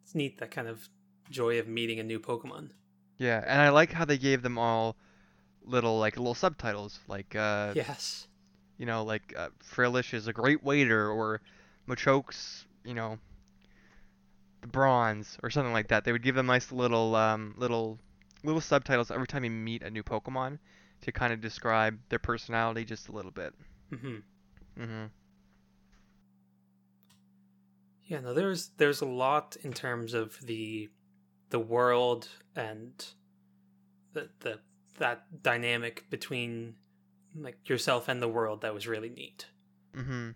It's 0.04 0.14
neat 0.14 0.38
that 0.38 0.50
kind 0.50 0.68
of 0.68 0.88
joy 1.30 1.58
of 1.58 1.68
meeting 1.68 1.98
a 2.00 2.02
new 2.02 2.18
Pokemon. 2.18 2.70
Yeah, 3.18 3.42
and 3.46 3.60
I 3.60 3.70
like 3.70 3.92
how 3.92 4.04
they 4.04 4.18
gave 4.18 4.42
them 4.42 4.58
all 4.58 4.96
little 5.64 5.98
like 5.98 6.16
little 6.16 6.34
subtitles 6.34 6.98
like 7.08 7.36
uh 7.36 7.72
yes. 7.74 8.26
you 8.78 8.86
know 8.86 9.04
like 9.04 9.34
uh, 9.36 9.48
Frillish 9.58 10.14
is 10.14 10.26
a 10.26 10.32
great 10.32 10.64
waiter 10.64 11.10
or 11.10 11.42
Machoke's 11.86 12.64
you 12.84 12.94
know 12.94 13.18
the 14.60 14.66
bronze 14.66 15.38
or 15.42 15.50
something 15.50 15.72
like 15.72 15.88
that. 15.88 16.04
They 16.04 16.12
would 16.12 16.22
give 16.22 16.34
them 16.34 16.46
nice 16.46 16.72
little 16.72 17.14
um, 17.14 17.54
little 17.56 17.98
little 18.44 18.60
subtitles 18.60 19.10
every 19.10 19.26
time 19.26 19.44
you 19.44 19.50
meet 19.50 19.82
a 19.82 19.90
new 19.90 20.02
Pokemon 20.02 20.58
to 21.02 21.12
kind 21.12 21.32
of 21.32 21.40
describe 21.40 21.98
their 22.08 22.18
personality 22.18 22.84
just 22.84 23.08
a 23.08 23.12
little 23.12 23.30
bit. 23.30 23.54
hmm 23.90 24.16
hmm 24.76 25.04
Yeah, 28.06 28.20
no, 28.20 28.32
there's 28.32 28.70
there's 28.78 29.00
a 29.00 29.06
lot 29.06 29.56
in 29.62 29.72
terms 29.72 30.14
of 30.14 30.40
the 30.42 30.88
the 31.50 31.58
world 31.58 32.28
and 32.56 33.06
the 34.12 34.28
the 34.40 34.58
that 34.98 35.42
dynamic 35.42 36.04
between 36.10 36.74
like 37.36 37.68
yourself 37.68 38.08
and 38.08 38.20
the 38.20 38.28
world 38.28 38.62
that 38.62 38.74
was 38.74 38.86
really 38.86 39.08
neat. 39.10 39.46
hmm 39.94 40.30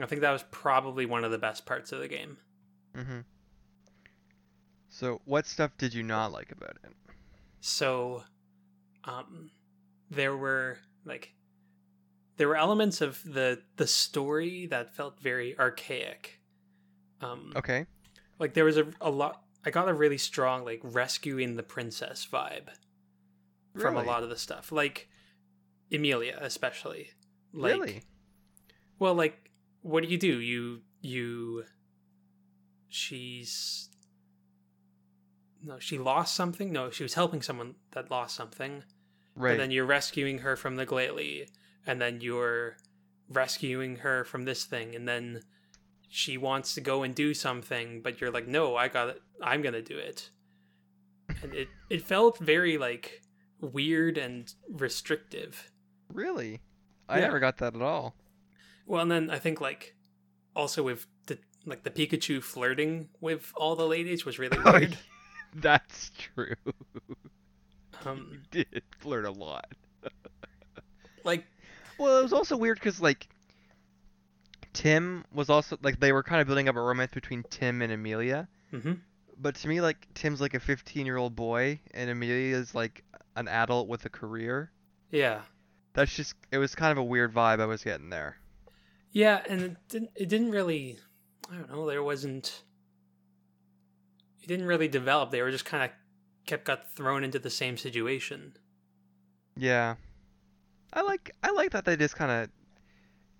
I 0.00 0.06
think 0.06 0.22
that 0.22 0.32
was 0.32 0.44
probably 0.50 1.06
one 1.06 1.22
of 1.22 1.30
the 1.30 1.38
best 1.38 1.64
parts 1.66 1.92
of 1.92 2.00
the 2.00 2.08
game. 2.08 2.38
hmm 2.94 3.20
So, 4.88 5.20
what 5.24 5.46
stuff 5.46 5.70
did 5.78 5.94
you 5.94 6.02
not 6.02 6.32
like 6.32 6.50
about 6.50 6.76
it? 6.82 6.92
So, 7.60 8.24
um, 9.04 9.50
there 10.10 10.36
were 10.36 10.78
like 11.04 11.34
there 12.36 12.48
were 12.48 12.56
elements 12.56 13.00
of 13.00 13.22
the 13.24 13.62
the 13.76 13.86
story 13.86 14.66
that 14.66 14.94
felt 14.94 15.20
very 15.20 15.56
archaic. 15.58 16.40
Um, 17.20 17.52
Okay. 17.54 17.86
like 18.38 18.54
there 18.54 18.64
was 18.64 18.76
a, 18.78 18.86
a 19.00 19.10
lot. 19.10 19.44
I 19.64 19.70
got 19.70 19.88
a 19.88 19.94
really 19.94 20.18
strong 20.18 20.64
like 20.64 20.80
rescuing 20.82 21.56
the 21.56 21.62
princess 21.62 22.26
vibe 22.30 22.68
from 23.78 23.96
a 23.96 24.02
lot 24.02 24.22
of 24.22 24.28
the 24.28 24.36
stuff, 24.36 24.72
like 24.72 25.08
Emilia 25.90 26.38
especially. 26.40 27.10
Like, 27.52 27.72
really? 27.74 28.02
Well, 28.98 29.14
like, 29.14 29.50
what 29.82 30.02
do 30.02 30.08
you 30.08 30.18
do? 30.18 30.40
You 30.40 30.80
you. 31.00 31.64
She's. 32.88 33.88
No, 35.64 35.78
she 35.78 35.98
lost 35.98 36.34
something. 36.34 36.72
No, 36.72 36.90
she 36.90 37.02
was 37.02 37.14
helping 37.14 37.42
someone 37.42 37.76
that 37.92 38.10
lost 38.10 38.34
something. 38.34 38.82
Right. 39.36 39.52
And 39.52 39.60
then 39.60 39.70
you're 39.70 39.86
rescuing 39.86 40.38
her 40.38 40.56
from 40.56 40.76
the 40.76 40.84
Glalie, 40.84 41.48
and 41.86 42.00
then 42.00 42.20
you're 42.20 42.76
rescuing 43.28 43.96
her 43.96 44.24
from 44.24 44.44
this 44.44 44.64
thing, 44.64 44.94
and 44.94 45.08
then 45.08 45.42
she 46.14 46.36
wants 46.36 46.74
to 46.74 46.80
go 46.82 47.02
and 47.02 47.14
do 47.14 47.32
something, 47.32 48.02
but 48.02 48.20
you're 48.20 48.30
like, 48.30 48.46
no, 48.46 48.76
I 48.76 48.88
got 48.88 49.08
it. 49.08 49.22
I'm 49.42 49.62
gonna 49.62 49.80
do 49.80 49.96
it. 49.96 50.28
And 51.42 51.54
it 51.54 51.68
it 51.88 52.02
felt 52.02 52.38
very 52.38 52.76
like 52.76 53.22
weird 53.62 54.18
and 54.18 54.52
restrictive. 54.68 55.70
Really? 56.12 56.60
I 57.08 57.16
Yeah. 57.18 57.24
never 57.26 57.40
got 57.40 57.56
that 57.58 57.74
at 57.74 57.80
all. 57.80 58.14
Well, 58.86 59.00
and 59.00 59.10
then 59.10 59.30
I 59.30 59.38
think 59.38 59.58
like 59.60 59.96
also 60.54 60.82
with 60.82 61.06
the 61.28 61.38
like 61.64 61.82
the 61.82 61.90
Pikachu 61.90 62.42
flirting 62.42 63.08
with 63.22 63.50
all 63.56 63.74
the 63.74 63.86
ladies 63.86 64.26
was 64.26 64.38
really 64.38 64.58
Oh, 64.66 64.72
weird. 64.78 64.98
That's 65.54 66.10
true. 66.18 66.54
um, 68.04 68.42
Did 68.50 68.82
flirt 68.98 69.24
a 69.24 69.30
lot. 69.30 69.72
like 71.24 71.46
Well, 71.98 72.18
it 72.18 72.22
was 72.22 72.32
also 72.34 72.56
weird 72.58 72.78
because 72.78 73.00
like 73.00 73.28
Tim 74.72 75.24
was 75.32 75.50
also 75.50 75.78
like 75.82 76.00
they 76.00 76.12
were 76.12 76.22
kind 76.22 76.40
of 76.40 76.46
building 76.46 76.68
up 76.68 76.76
a 76.76 76.80
romance 76.80 77.12
between 77.12 77.44
Tim 77.50 77.82
and 77.82 77.92
Amelia, 77.92 78.48
mhm. 78.72 79.00
but 79.38 79.54
to 79.56 79.68
me 79.68 79.80
like 79.80 80.06
Tim's 80.14 80.40
like 80.40 80.54
a 80.54 80.60
15-year-old 80.60 81.36
boy 81.36 81.80
and 81.92 82.08
Amelia's 82.10 82.74
like 82.74 83.04
an 83.36 83.48
adult 83.48 83.88
with 83.88 84.04
a 84.04 84.08
career. 84.08 84.70
yeah, 85.10 85.42
That's 85.94 86.14
just 86.14 86.34
it 86.50 86.58
was 86.58 86.74
kind 86.74 86.92
of 86.92 86.98
a 86.98 87.04
weird 87.04 87.34
vibe 87.34 87.60
I 87.60 87.66
was 87.66 87.82
getting 87.84 88.10
there. 88.10 88.36
yeah, 89.10 89.42
and 89.48 89.60
it 89.62 89.76
didn't 89.88 90.10
it 90.16 90.28
didn't 90.28 90.50
really 90.50 90.98
I 91.50 91.56
don't 91.56 91.70
know 91.70 91.86
there 91.86 92.02
wasn't 92.02 92.62
it 94.42 94.48
didn't 94.48 94.66
really 94.66 94.88
develop. 94.88 95.30
They 95.30 95.42
were 95.42 95.50
just 95.50 95.64
kind 95.64 95.84
of 95.84 95.90
kept 96.46 96.64
got 96.64 96.90
thrown 96.92 97.22
into 97.24 97.38
the 97.38 97.50
same 97.50 97.76
situation. 97.76 98.54
Yeah. 99.56 99.96
I 100.92 101.02
like 101.02 101.30
I 101.42 101.50
like 101.52 101.70
that 101.72 101.84
they 101.84 101.96
just 101.96 102.16
kind 102.16 102.30
of 102.30 102.50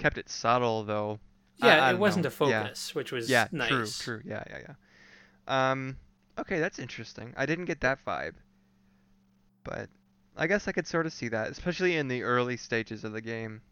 kept 0.03 0.19
it 0.19 0.29
subtle 0.29 0.85
though. 0.85 1.21
Yeah, 1.57 1.81
I 1.81 1.93
it 1.93 1.99
wasn't 1.99 2.25
know. 2.25 2.27
a 2.27 2.31
Yeah. 2.43 2.71
focus, 2.71 2.95
which 2.95 3.13
was 3.13 3.29
Yeah, 3.29 3.49
nice. 3.53 3.69
true, 3.69 3.95
true. 3.99 4.23
Yeah, 4.25 4.45
yeah, 4.51 4.59
yeah. 5.49 5.73
Um, 5.73 5.99
okay, 6.39 6.61
that's 6.61 6.79
interesting. 6.79 7.35
I 7.37 7.47
didn't 7.47 7.67
get 7.67 7.81
that 7.83 8.05
vibe, 8.07 8.35
but 9.65 9.89
I 10.37 10.47
guess 10.47 10.69
I 10.69 10.73
could 10.73 10.87
sort 10.87 11.05
of 11.07 11.13
see 11.13 11.27
that, 11.29 11.51
especially 11.51 11.97
in 11.97 12.07
the 12.07 12.23
early 12.23 12.57
stages 12.57 13.03
of 13.03 13.13
the 13.13 13.21
game. 13.21 13.63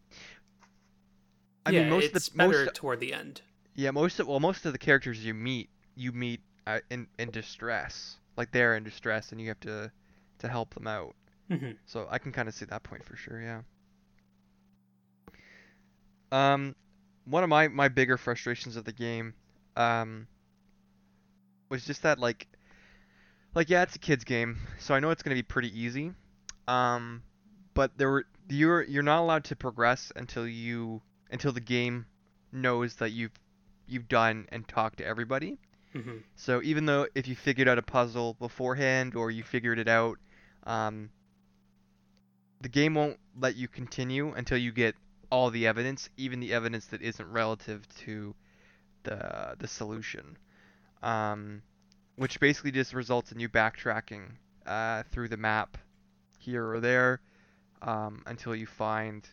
I 1.65 1.71
yeah, 1.71 1.83
mean, 1.85 1.87
most 1.89 2.13
it's 2.13 2.13
of 2.15 2.25
the 2.25 2.31
better 2.37 2.67
most, 2.67 2.67
toward 2.67 2.99
the 2.99 3.13
end. 3.13 3.41
yeah, 3.75 3.91
most 3.91 4.19
of 4.19 4.27
well, 4.27 4.39
most 4.39 4.65
of 4.65 4.71
the 4.73 4.77
characters 4.79 5.23
you 5.25 5.33
meet, 5.33 5.69
you 5.95 6.11
meet 6.11 6.41
uh, 6.67 6.79
in 6.89 7.07
in 7.19 7.31
distress, 7.31 8.17
like 8.37 8.51
they're 8.51 8.75
in 8.77 8.83
distress, 8.83 9.31
and 9.31 9.41
you 9.41 9.47
have 9.49 9.59
to 9.61 9.91
to 10.39 10.47
help 10.47 10.73
them 10.73 10.87
out. 10.87 11.15
hmm 11.49 11.71
So 11.85 12.07
I 12.09 12.19
can 12.19 12.31
kind 12.33 12.47
of 12.49 12.55
see 12.55 12.65
that 12.65 12.83
point 12.83 13.03
for 13.05 13.15
sure, 13.17 13.41
yeah. 13.41 13.61
Um, 16.31 16.75
one 17.25 17.43
of 17.43 17.49
my 17.49 17.67
my 17.67 17.87
bigger 17.89 18.17
frustrations 18.17 18.75
of 18.75 18.85
the 18.85 18.93
game, 18.93 19.33
um, 19.75 20.27
was 21.69 21.85
just 21.85 22.03
that 22.03 22.19
like, 22.19 22.47
like 23.55 23.69
yeah, 23.69 23.83
it's 23.83 23.95
a 23.95 23.99
kids 23.99 24.23
game, 24.23 24.57
so 24.79 24.93
I 24.93 24.99
know 24.99 25.09
it's 25.09 25.23
gonna 25.23 25.35
be 25.35 25.43
pretty 25.43 25.77
easy. 25.79 26.13
Um, 26.67 27.23
but 27.73 27.97
there 27.97 28.09
were 28.09 28.25
you're 28.49 28.83
you're 28.83 29.03
not 29.03 29.21
allowed 29.21 29.45
to 29.45 29.55
progress 29.55 30.11
until 30.15 30.47
you 30.47 31.01
until 31.31 31.51
the 31.51 31.61
game 31.61 32.05
knows 32.51 32.95
that 32.95 33.11
you've 33.11 33.31
you've 33.87 34.07
done 34.07 34.47
and 34.51 34.67
talked 34.67 34.97
to 34.99 35.05
everybody. 35.05 35.57
hmm 35.93 36.19
So 36.35 36.61
even 36.63 36.85
though 36.85 37.07
if 37.15 37.27
you 37.27 37.35
figured 37.35 37.67
out 37.67 37.77
a 37.77 37.83
puzzle 37.83 38.35
beforehand 38.35 39.15
or 39.15 39.31
you 39.31 39.43
figured 39.43 39.79
it 39.79 39.87
out, 39.87 40.17
um, 40.65 41.11
the 42.61 42.69
game 42.69 42.95
won't 42.95 43.19
let 43.37 43.55
you 43.55 43.67
continue 43.67 44.33
until 44.33 44.57
you 44.57 44.71
get 44.71 44.95
all 45.31 45.49
the 45.49 45.67
evidence, 45.67 46.09
even 46.17 46.39
the 46.39 46.53
evidence 46.53 46.85
that 46.87 47.01
isn't 47.01 47.31
relative 47.31 47.87
to 47.99 48.35
the 49.03 49.55
the 49.57 49.67
solution. 49.67 50.37
Um, 51.01 51.63
which 52.15 52.39
basically 52.39 52.71
just 52.71 52.93
results 52.93 53.31
in 53.31 53.39
you 53.39 53.49
backtracking 53.49 54.23
uh, 54.67 55.01
through 55.11 55.27
the 55.27 55.37
map 55.37 55.77
here 56.37 56.69
or 56.69 56.79
there 56.79 57.19
um, 57.81 58.21
until 58.27 58.55
you 58.55 58.67
find 58.67 59.27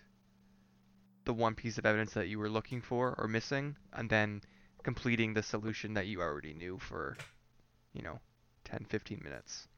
the 1.25 1.35
one 1.35 1.55
piece 1.55 1.77
of 1.77 1.85
evidence 1.85 2.15
that 2.15 2.29
you 2.29 2.39
were 2.39 2.49
looking 2.49 2.81
for 2.81 3.15
or 3.19 3.29
missing, 3.29 3.77
and 3.93 4.09
then 4.09 4.41
completing 4.83 5.35
the 5.35 5.43
solution 5.43 5.93
that 5.95 6.07
you 6.07 6.23
already 6.23 6.55
knew 6.55 6.79
for, 6.79 7.17
you 7.93 8.01
know, 8.01 8.19
10, 8.65 8.87
15 8.89 9.21
minutes. 9.23 9.69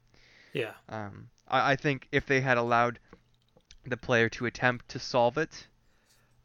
Yeah. 0.53 0.75
Um, 0.89 1.29
I, 1.49 1.73
I 1.73 1.77
think 1.77 2.07
if 2.13 2.27
they 2.27 2.41
had 2.41 2.59
allowed 2.59 3.01
the 3.85 3.97
player 3.97 4.29
to 4.29 4.47
attempt 4.47 4.89
to 4.91 5.01
solve 5.01 5.39
it, 5.39 5.67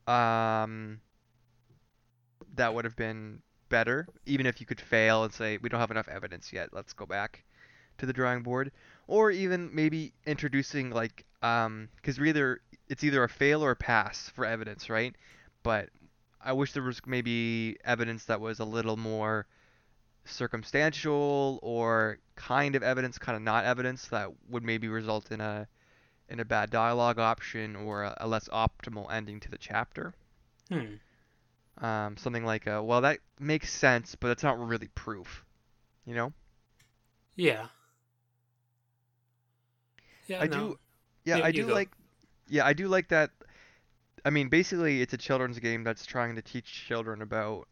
um, 0.08 1.00
that 2.56 2.74
would 2.74 2.86
have 2.86 2.96
been 2.96 3.42
better. 3.70 4.08
Even 4.26 4.46
if 4.46 4.60
you 4.60 4.66
could 4.66 4.80
fail 4.80 5.24
and 5.24 5.34
say, 5.34 5.58
we 5.58 5.70
don't 5.70 5.80
have 5.80 5.92
enough 5.92 6.08
evidence 6.08 6.54
yet, 6.54 6.70
let's 6.72 6.94
go 6.94 7.06
back 7.06 7.44
to 7.98 8.06
the 8.06 8.14
drawing 8.14 8.44
board. 8.44 8.72
Or 9.08 9.32
even 9.32 9.70
maybe 9.74 10.14
introducing 10.26 10.90
like, 10.90 11.26
um, 11.42 11.90
because 11.96 12.20
either 12.20 12.62
it's 12.90 13.04
either 13.04 13.24
a 13.24 13.30
fail 13.30 13.64
or 13.64 13.72
a 13.72 13.76
pass 13.76 14.30
for 14.36 14.46
evidence, 14.46 14.90
right? 14.90 15.16
But 15.64 15.90
I 16.42 16.54
wish 16.54 16.74
there 16.74 16.84
was 16.84 17.02
maybe 17.06 17.78
evidence 17.84 18.26
that 18.26 18.40
was 18.40 18.60
a 18.60 18.66
little 18.66 18.98
more 18.98 19.48
circumstantial 20.26 21.60
or 21.62 22.20
kind 22.36 22.76
of 22.76 22.84
evidence, 22.84 23.18
kind 23.18 23.36
of 23.36 23.42
not 23.42 23.66
evidence 23.66 24.08
that 24.10 24.30
would 24.50 24.64
maybe 24.64 24.88
result 24.88 25.32
in 25.32 25.42
a 25.42 25.68
in 26.30 26.40
a 26.40 26.46
bad 26.46 26.70
dialogue 26.72 27.20
option 27.20 27.76
or 27.76 28.04
a, 28.04 28.18
a 28.22 28.28
less 28.28 28.48
optimal 28.50 29.12
ending 29.12 29.40
to 29.42 29.50
the 29.50 29.58
chapter. 29.58 30.14
Hmm. 30.70 30.96
Um, 31.86 32.18
something 32.18 32.46
like, 32.46 32.68
a, 32.68 32.82
well, 32.82 33.02
that 33.02 33.20
makes 33.40 33.72
sense, 33.72 34.16
but 34.16 34.32
it's 34.32 34.44
not 34.44 34.60
really 34.60 34.88
proof. 34.96 35.44
You 36.06 36.16
know? 36.16 36.34
Yeah. 37.36 37.68
Yeah. 40.28 40.42
I 40.42 40.46
no. 40.48 40.52
do. 40.52 40.80
Yeah, 41.26 41.38
You- 41.38 41.44
I 41.44 41.52
do 41.52 41.68
go. 41.68 41.74
like. 41.74 41.90
Yeah, 42.48 42.66
I 42.66 42.74
do 42.74 42.88
like 42.88 43.08
that. 43.10 43.32
I 44.24 44.30
mean, 44.30 44.50
basically, 44.50 45.02
it's 45.02 45.14
a 45.14 45.18
children's 45.18 45.60
game 45.60 45.84
that's 45.84 46.06
trying 46.06 46.36
to 46.36 46.42
teach 46.42 46.86
children 46.88 47.22
about 47.22 47.68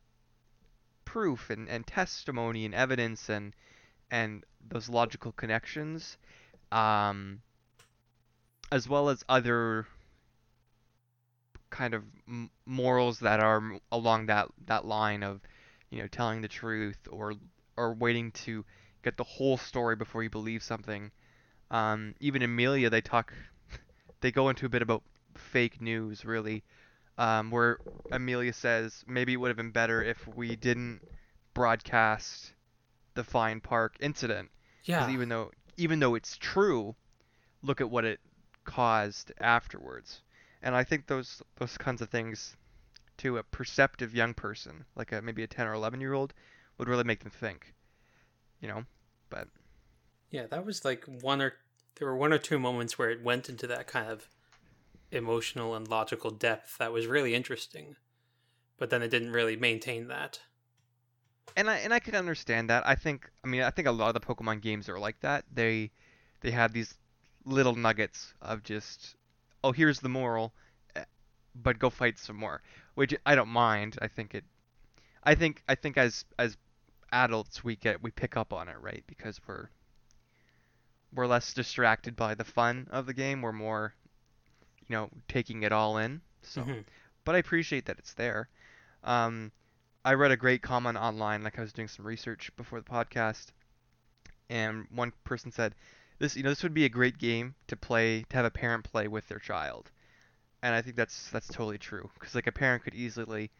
proof 1.05 1.49
and, 1.51 1.69
and 1.69 1.85
testimony 1.85 2.65
and 2.65 2.73
evidence 2.73 3.29
and 3.29 3.53
and 4.09 4.43
those 4.67 4.89
logical 4.89 5.31
connections, 5.31 6.17
um, 6.71 7.41
as 8.73 8.89
well 8.89 9.09
as 9.09 9.23
other 9.29 9.85
kind 11.69 11.93
of 11.93 12.03
m- 12.27 12.49
morals 12.65 13.19
that 13.19 13.39
are 13.39 13.57
m- 13.57 13.79
along 13.91 14.25
that 14.25 14.47
that 14.65 14.83
line 14.83 15.21
of, 15.21 15.41
you 15.91 15.99
know, 16.01 16.07
telling 16.07 16.41
the 16.41 16.47
truth 16.47 16.97
or 17.11 17.35
or 17.77 17.93
waiting 17.93 18.31
to 18.31 18.65
get 19.03 19.15
the 19.15 19.23
whole 19.23 19.57
story 19.57 19.95
before 19.95 20.23
you 20.23 20.29
believe 20.29 20.63
something. 20.63 21.11
Um, 21.69 22.15
even 22.19 22.41
Amelia, 22.41 22.89
they 22.89 23.01
talk, 23.01 23.31
they 24.21 24.31
go 24.31 24.49
into 24.49 24.65
a 24.65 24.69
bit 24.69 24.81
about 24.81 25.03
fake 25.35 25.79
news, 25.79 26.25
really, 26.25 26.63
um, 27.19 27.51
where 27.51 27.77
Amelia 28.11 28.53
says 28.53 29.03
maybe 29.07 29.33
it 29.33 29.37
would 29.37 29.49
have 29.49 29.57
been 29.57 29.71
better 29.71 30.01
if 30.03 30.27
we 30.35 30.55
didn't 30.55 30.99
broadcast 31.53 32.53
the 33.13 33.23
Fine 33.23 33.61
Park 33.61 33.97
incident. 33.99 34.49
Yeah. 34.85 35.09
even 35.11 35.29
though 35.29 35.51
even 35.77 35.99
though 35.99 36.15
it's 36.15 36.37
true, 36.37 36.95
look 37.61 37.81
at 37.81 37.89
what 37.91 38.03
it 38.03 38.19
caused 38.63 39.31
afterwards. 39.39 40.21
And 40.61 40.75
I 40.75 40.83
think 40.83 41.07
those 41.07 41.41
those 41.57 41.77
kinds 41.77 42.01
of 42.01 42.09
things 42.09 42.55
to 43.17 43.37
a 43.37 43.43
perceptive 43.43 44.13
young 44.15 44.33
person, 44.33 44.85
like 44.95 45.11
a 45.11 45.21
maybe 45.21 45.43
a 45.43 45.47
10 45.47 45.67
or 45.67 45.73
11 45.73 46.01
year 46.01 46.13
old, 46.13 46.33
would 46.77 46.87
really 46.89 47.03
make 47.03 47.19
them 47.21 47.31
think. 47.31 47.73
You 48.61 48.67
know? 48.69 48.85
But 49.29 49.47
Yeah, 50.29 50.47
that 50.47 50.65
was 50.65 50.85
like 50.85 51.05
one 51.05 51.41
or 51.41 51.53
there 51.95 52.07
were 52.07 52.15
one 52.17 52.33
or 52.33 52.39
two 52.39 52.57
moments 52.59 52.97
where 52.97 53.11
it 53.11 53.23
went 53.23 53.49
into 53.49 53.67
that 53.67 53.87
kind 53.87 54.09
of 54.09 54.27
emotional 55.11 55.75
and 55.75 55.87
logical 55.87 56.31
depth 56.31 56.77
that 56.79 56.91
was 56.91 57.05
really 57.07 57.35
interesting. 57.35 57.95
But 58.77 58.89
then 58.89 59.03
it 59.03 59.09
didn't 59.09 59.31
really 59.31 59.55
maintain 59.55 60.07
that. 60.07 60.39
and 61.55 61.69
I 61.69 61.77
and 61.77 61.93
I 61.93 61.99
can 61.99 62.15
understand 62.15 62.69
that. 62.69 62.85
I 62.87 62.95
think 62.95 63.29
I 63.43 63.47
mean 63.47 63.61
I 63.61 63.69
think 63.69 63.87
a 63.87 63.91
lot 63.91 64.15
of 64.15 64.19
the 64.19 64.19
Pokemon 64.27 64.61
games 64.61 64.89
are 64.89 64.99
like 64.99 65.19
that. 65.21 65.45
They 65.53 65.91
they 66.41 66.51
have 66.51 66.73
these 66.73 66.97
little 67.45 67.75
nuggets 67.75 68.33
of 68.41 68.63
just 68.63 69.15
oh 69.63 69.71
here's 69.71 69.99
the 69.99 70.09
moral, 70.09 70.53
eh, 70.95 71.03
but 71.55 71.79
go 71.79 71.89
fight 71.89 72.17
some 72.19 72.35
more, 72.37 72.61
which 72.95 73.15
I 73.25 73.35
don't 73.35 73.49
mind. 73.49 73.97
I 74.01 74.07
think 74.07 74.33
it 74.35 74.43
I 75.23 75.35
think 75.35 75.63
I 75.67 75.75
think 75.75 75.97
as 75.97 76.25
as 76.39 76.57
adults 77.11 77.63
we 77.63 77.75
get 77.75 78.01
we 78.01 78.11
pick 78.11 78.35
up 78.35 78.53
on 78.53 78.67
it 78.67 78.79
right 78.81 79.03
because 79.07 79.39
we're 79.47 79.69
we're 81.13 81.27
less 81.27 81.53
distracted 81.53 82.15
by 82.15 82.33
the 82.35 82.43
fun 82.43 82.87
of 82.91 83.05
the 83.05 83.13
game. 83.13 83.41
We're 83.41 83.51
more 83.51 83.93
you 84.87 84.95
know 84.95 85.09
taking 85.27 85.63
it 85.63 85.71
all 85.71 85.97
in. 85.97 86.21
So 86.41 86.61
Mhm. 86.63 86.85
but 87.23 87.35
I 87.35 87.39
appreciate 87.39 87.85
that 87.85 87.99
it's 87.99 88.13
there. 88.13 88.49
Um, 89.03 89.51
I 90.05 90.13
read 90.15 90.31
a 90.31 90.37
great 90.37 90.61
comment 90.61 90.97
online, 90.97 91.43
like 91.43 91.57
I 91.57 91.61
was 91.61 91.71
doing 91.73 91.87
some 91.87 92.05
research 92.05 92.51
before 92.57 92.81
the 92.81 92.89
podcast, 92.89 93.47
and 94.49 94.85
one 94.91 95.13
person 95.23 95.51
said, 95.51 95.75
"This, 96.19 96.35
you 96.35 96.43
know, 96.43 96.49
this 96.49 96.63
would 96.63 96.73
be 96.73 96.85
a 96.85 96.89
great 96.89 97.17
game 97.17 97.55
to 97.67 97.75
play, 97.75 98.23
to 98.29 98.37
have 98.37 98.45
a 98.45 98.51
parent 98.51 98.83
play 98.85 99.07
with 99.07 99.27
their 99.27 99.39
child," 99.39 99.91
and 100.61 100.75
I 100.75 100.81
think 100.81 100.95
that's 100.95 101.29
that's 101.31 101.47
totally 101.47 101.77
true, 101.77 102.09
because 102.15 102.35
like 102.35 102.47
a 102.47 102.51
parent 102.51 102.83
could 102.83 102.95
easily, 102.95 103.51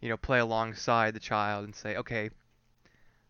you 0.00 0.08
know, 0.08 0.16
play 0.16 0.38
alongside 0.40 1.14
the 1.14 1.20
child 1.20 1.64
and 1.64 1.74
say, 1.74 1.96
"Okay, 1.96 2.30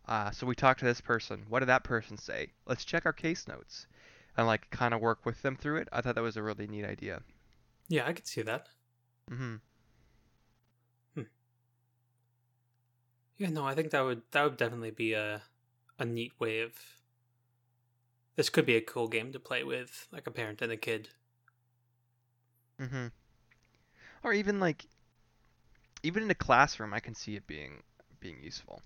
uh, 0.07 0.31
so 0.31 0.47
we 0.47 0.55
talked 0.55 0.79
to 0.79 0.85
this 0.85 1.01
person. 1.01 1.45
What 1.49 1.59
did 1.59 1.67
that 1.69 1.83
person 1.83 2.17
say? 2.17 2.53
Let's 2.65 2.85
check 2.85 3.05
our 3.05 3.13
case 3.13 3.47
notes." 3.47 3.87
And 4.37 4.47
like 4.47 4.69
kind 4.69 4.93
of 4.93 5.01
work 5.01 5.25
with 5.25 5.41
them 5.41 5.55
through 5.57 5.77
it. 5.77 5.89
I 5.91 6.01
thought 6.01 6.15
that 6.15 6.21
was 6.21 6.37
a 6.37 6.43
really 6.43 6.67
neat 6.67 6.85
idea. 6.85 7.23
Yeah, 7.89 8.07
I 8.07 8.13
could 8.13 8.27
see 8.27 8.41
that. 8.43 8.67
mm-hmm 9.31 9.55
Yeah, 13.37 13.49
no, 13.49 13.65
I 13.65 13.75
think 13.75 13.91
that 13.91 14.01
would 14.01 14.23
that 14.31 14.43
would 14.43 14.57
definitely 14.57 14.91
be 14.91 15.13
a 15.13 15.43
a 15.99 16.05
neat 16.05 16.33
way 16.39 16.61
of 16.61 16.73
this 18.37 18.49
could 18.49 18.65
be 18.65 18.77
a 18.77 18.81
cool 18.81 19.09
game 19.09 19.33
to 19.33 19.39
play 19.39 19.63
with 19.65 20.07
like 20.13 20.27
a 20.27 20.31
parent 20.31 20.61
and 20.61 20.71
a 20.71 20.77
kid. 20.77 21.09
hmm 22.79 23.07
Or 24.23 24.31
even 24.31 24.61
like, 24.61 24.85
even 26.03 26.23
in 26.23 26.31
a 26.31 26.35
classroom, 26.35 26.93
I 26.93 27.01
can 27.01 27.13
see 27.13 27.35
it 27.35 27.45
being 27.47 27.83
being 28.19 28.37
useful. 28.41 28.81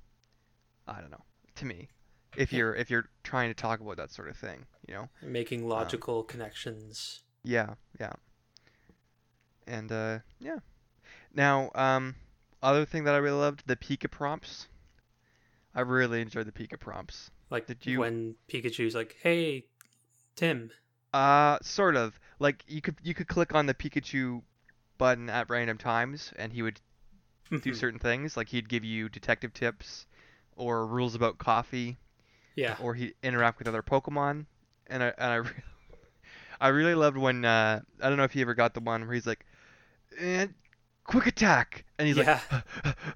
I 0.87 0.99
don't 1.01 1.11
know. 1.11 1.23
To 1.55 1.65
me, 1.65 1.89
if 2.37 2.51
you're 2.53 2.73
if 2.73 2.89
you're 2.89 3.09
trying 3.23 3.49
to 3.49 3.53
talk 3.53 3.81
about 3.81 3.97
that 3.97 4.11
sort 4.11 4.29
of 4.29 4.37
thing, 4.37 4.65
you 4.87 4.95
know. 4.95 5.09
Making 5.21 5.67
logical 5.67 6.23
connections. 6.23 7.21
Yeah, 7.43 7.75
yeah. 7.99 8.13
And 9.67 9.91
uh, 9.91 10.19
yeah. 10.39 10.59
Now, 11.33 11.71
um, 11.75 12.15
other 12.63 12.85
thing 12.85 13.03
that 13.03 13.13
I 13.13 13.17
really 13.17 13.37
loved, 13.37 13.63
the 13.65 13.75
Pika 13.75 14.09
prompts. 14.09 14.67
I 15.75 15.81
really 15.81 16.21
enjoyed 16.21 16.47
the 16.47 16.51
Pika 16.51 16.79
prompts. 16.79 17.31
Like 17.51 17.67
Did 17.67 17.85
you- 17.85 17.99
when 17.99 18.35
Pikachu's 18.49 18.95
like, 18.95 19.15
"Hey, 19.21 19.65
Tim." 20.35 20.71
Uh, 21.13 21.59
sort 21.61 21.95
of. 21.95 22.17
Like 22.39 22.63
you 22.67 22.81
could 22.81 22.95
you 23.03 23.13
could 23.13 23.27
click 23.27 23.53
on 23.53 23.67
the 23.67 23.73
Pikachu 23.75 24.41
button 24.97 25.29
at 25.29 25.49
random 25.49 25.77
times, 25.77 26.33
and 26.37 26.51
he 26.53 26.61
would 26.63 26.79
do 27.51 27.59
Mhm. 27.59 27.75
certain 27.75 27.99
things. 27.99 28.35
Like 28.37 28.47
he'd 28.49 28.69
give 28.69 28.83
you 28.85 29.09
detective 29.09 29.53
tips, 29.53 30.07
or 30.55 30.87
rules 30.87 31.13
about 31.13 31.37
coffee, 31.37 31.97
yeah. 32.55 32.77
or 32.79 32.95
he'd 32.95 33.13
interact 33.21 33.59
with 33.59 33.67
other 33.67 33.83
Pokemon. 33.83 34.45
And 34.87 35.03
I 35.03 35.07
and 35.17 35.31
I, 35.31 35.35
re- 35.47 35.63
I 36.61 36.67
really 36.69 36.95
loved 36.95 37.17
when 37.17 37.43
uh, 37.45 37.81
I 38.01 38.07
don't 38.09 38.17
know 38.17 38.23
if 38.23 38.35
you 38.35 38.41
ever 38.41 38.53
got 38.55 38.73
the 38.73 38.79
one 38.79 39.05
where 39.05 39.13
he's 39.13 39.27
like, 39.27 39.45
and 40.19 40.53
quick 41.03 41.27
attack, 41.27 41.83
and 41.99 42.07
he's 42.07 42.17
Yeah. 42.17 42.39
like, 42.51 42.63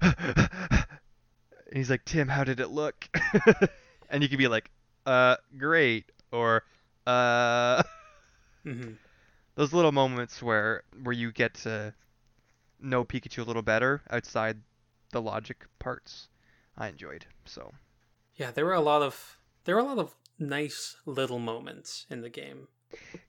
and 1.66 1.74
he's 1.74 1.88
like, 1.90 2.04
Tim, 2.04 2.28
how 2.28 2.44
did 2.44 2.60
it 2.60 2.68
look? 2.68 3.08
and 4.10 4.22
you 4.22 4.28
could 4.28 4.38
be 4.38 4.48
like, 4.48 4.70
uh, 5.06 5.36
great, 5.56 6.10
or 6.32 6.62
uh. 7.06 7.82
hmm 8.64 8.92
those 9.54 9.72
little 9.72 9.92
moments 9.92 10.42
where 10.42 10.82
where 11.02 11.14
you 11.14 11.32
get 11.32 11.54
to 11.54 11.94
know 12.80 13.04
Pikachu 13.04 13.38
a 13.38 13.44
little 13.44 13.62
better 13.62 14.02
outside 14.10 14.58
the 15.12 15.20
logic 15.22 15.64
parts, 15.78 16.28
I 16.76 16.88
enjoyed. 16.88 17.26
So 17.44 17.72
Yeah, 18.34 18.50
there 18.50 18.64
were 18.66 18.74
a 18.74 18.80
lot 18.80 19.02
of 19.02 19.38
there 19.64 19.74
were 19.74 19.80
a 19.80 19.84
lot 19.84 19.98
of 19.98 20.14
nice 20.38 20.96
little 21.06 21.38
moments 21.38 22.06
in 22.10 22.20
the 22.20 22.28
game. 22.30 22.68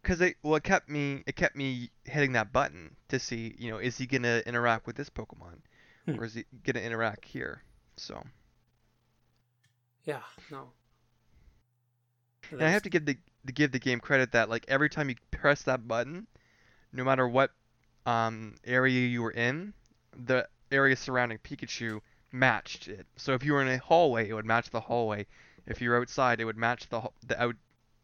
because 0.02 0.22
it 0.22 0.36
well 0.44 0.56
it 0.56 0.63
kept 0.63 0.90
me 0.90 1.24
it 1.26 1.36
kept 1.36 1.56
me 1.56 1.90
hitting 2.06 2.34
that 2.34 2.52
button 2.52 2.96
to 3.10 3.20
see 3.20 3.56
you 3.58 3.72
know 3.72 3.78
is 3.78 3.98
he 3.98 4.06
gonna 4.06 4.42
interact 4.46 4.86
with 4.86 4.96
this 4.96 5.10
Pokemon 5.10 5.60
Hmm. 6.06 6.20
or 6.20 6.26
is 6.26 6.34
he 6.34 6.46
gonna 6.63 6.80
interact 6.80 7.26
here? 7.26 7.63
So 7.96 8.22
Yeah, 10.08 10.22
no. 10.50 10.70
and 12.50 12.63
I 12.63 12.70
have 12.70 12.84
to 12.84 12.89
give 12.89 13.06
the 13.06 13.17
to 13.46 13.52
give 13.52 13.74
the 13.74 13.80
game 13.80 14.00
credit 14.00 14.32
that 14.32 14.50
like 14.50 14.63
every 14.70 14.89
time 14.89 15.10
you 15.10 15.15
press 15.32 15.63
that 15.63 15.86
button, 15.86 16.28
no 16.93 17.04
matter 17.04 17.28
what 17.28 17.52
um 18.06 18.56
area 18.63 19.06
you 19.06 19.22
were 19.22 19.32
in, 19.32 19.74
the 20.26 20.48
area 20.72 20.96
surrounding 20.96 21.39
Pikachu 21.39 22.00
matched 22.32 22.88
it. 22.88 23.06
So 23.17 23.34
if 23.34 23.43
you 23.43 23.52
were 23.52 23.62
in 23.62 23.67
a 23.67 23.80
hallway, 23.80 24.30
it 24.30 24.34
would 24.34 24.46
match 24.46 24.70
the 24.70 24.80
hallway. 24.80 25.28
If 25.65 25.82
you 25.82 25.89
were 25.89 26.00
outside, 26.00 26.39
it 26.39 26.46
would 26.46 26.58
match 26.58 26.88
the 26.88 27.02
the 27.26 27.41
out 27.41 27.56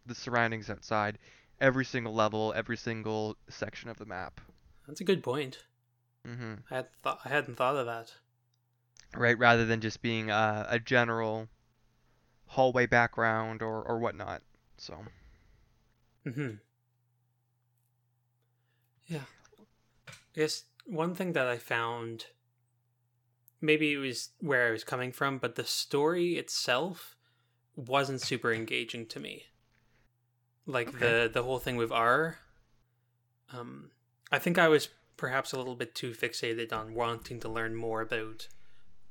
the 0.05 0.15
surroundings 0.15 0.69
outside. 0.69 1.17
Every 1.61 1.85
single 1.85 2.13
level, 2.13 2.51
every 2.53 2.75
single 2.75 3.37
section 3.47 3.89
of 3.89 3.97
the 3.97 4.05
map. 4.05 4.41
That's 4.87 4.99
a 4.99 5.05
good 5.05 5.23
point. 5.23 5.63
Mm-hmm. 6.27 6.55
I 6.69 6.75
had 6.75 6.87
thought 7.01 7.19
I 7.23 7.29
hadn't 7.29 7.55
thought 7.55 7.77
of 7.77 7.85
that. 7.85 8.13
Right, 9.15 9.37
rather 9.37 9.63
than 9.63 9.79
just 9.79 10.01
being 10.01 10.31
a, 10.31 10.65
a 10.67 10.79
general 10.79 11.47
hallway 12.53 12.85
background 12.85 13.61
or 13.61 13.83
or 13.83 13.99
whatnot. 13.99 14.41
So 14.77 15.05
hmm 16.23 16.51
Yeah. 19.05 19.25
I 20.07 20.13
guess 20.33 20.63
one 20.85 21.13
thing 21.15 21.33
that 21.33 21.47
I 21.47 21.57
found 21.57 22.25
maybe 23.61 23.93
it 23.93 23.97
was 23.97 24.29
where 24.39 24.67
I 24.67 24.71
was 24.71 24.83
coming 24.83 25.11
from, 25.11 25.37
but 25.37 25.55
the 25.55 25.63
story 25.63 26.33
itself 26.37 27.15
wasn't 27.75 28.21
super 28.21 28.53
engaging 28.53 29.05
to 29.07 29.19
me. 29.19 29.45
Like 30.65 30.89
Okay. 30.89 30.99
the 30.99 31.29
the 31.33 31.43
whole 31.43 31.59
thing 31.59 31.75
with 31.77 31.91
R. 31.91 32.39
Um 33.51 33.91
I 34.31 34.39
think 34.39 34.57
I 34.57 34.67
was 34.67 34.89
perhaps 35.17 35.53
a 35.53 35.57
little 35.57 35.75
bit 35.75 35.93
too 35.95 36.11
fixated 36.11 36.73
on 36.73 36.93
wanting 36.95 37.39
to 37.41 37.49
learn 37.49 37.75
more 37.75 38.01
about 38.01 38.47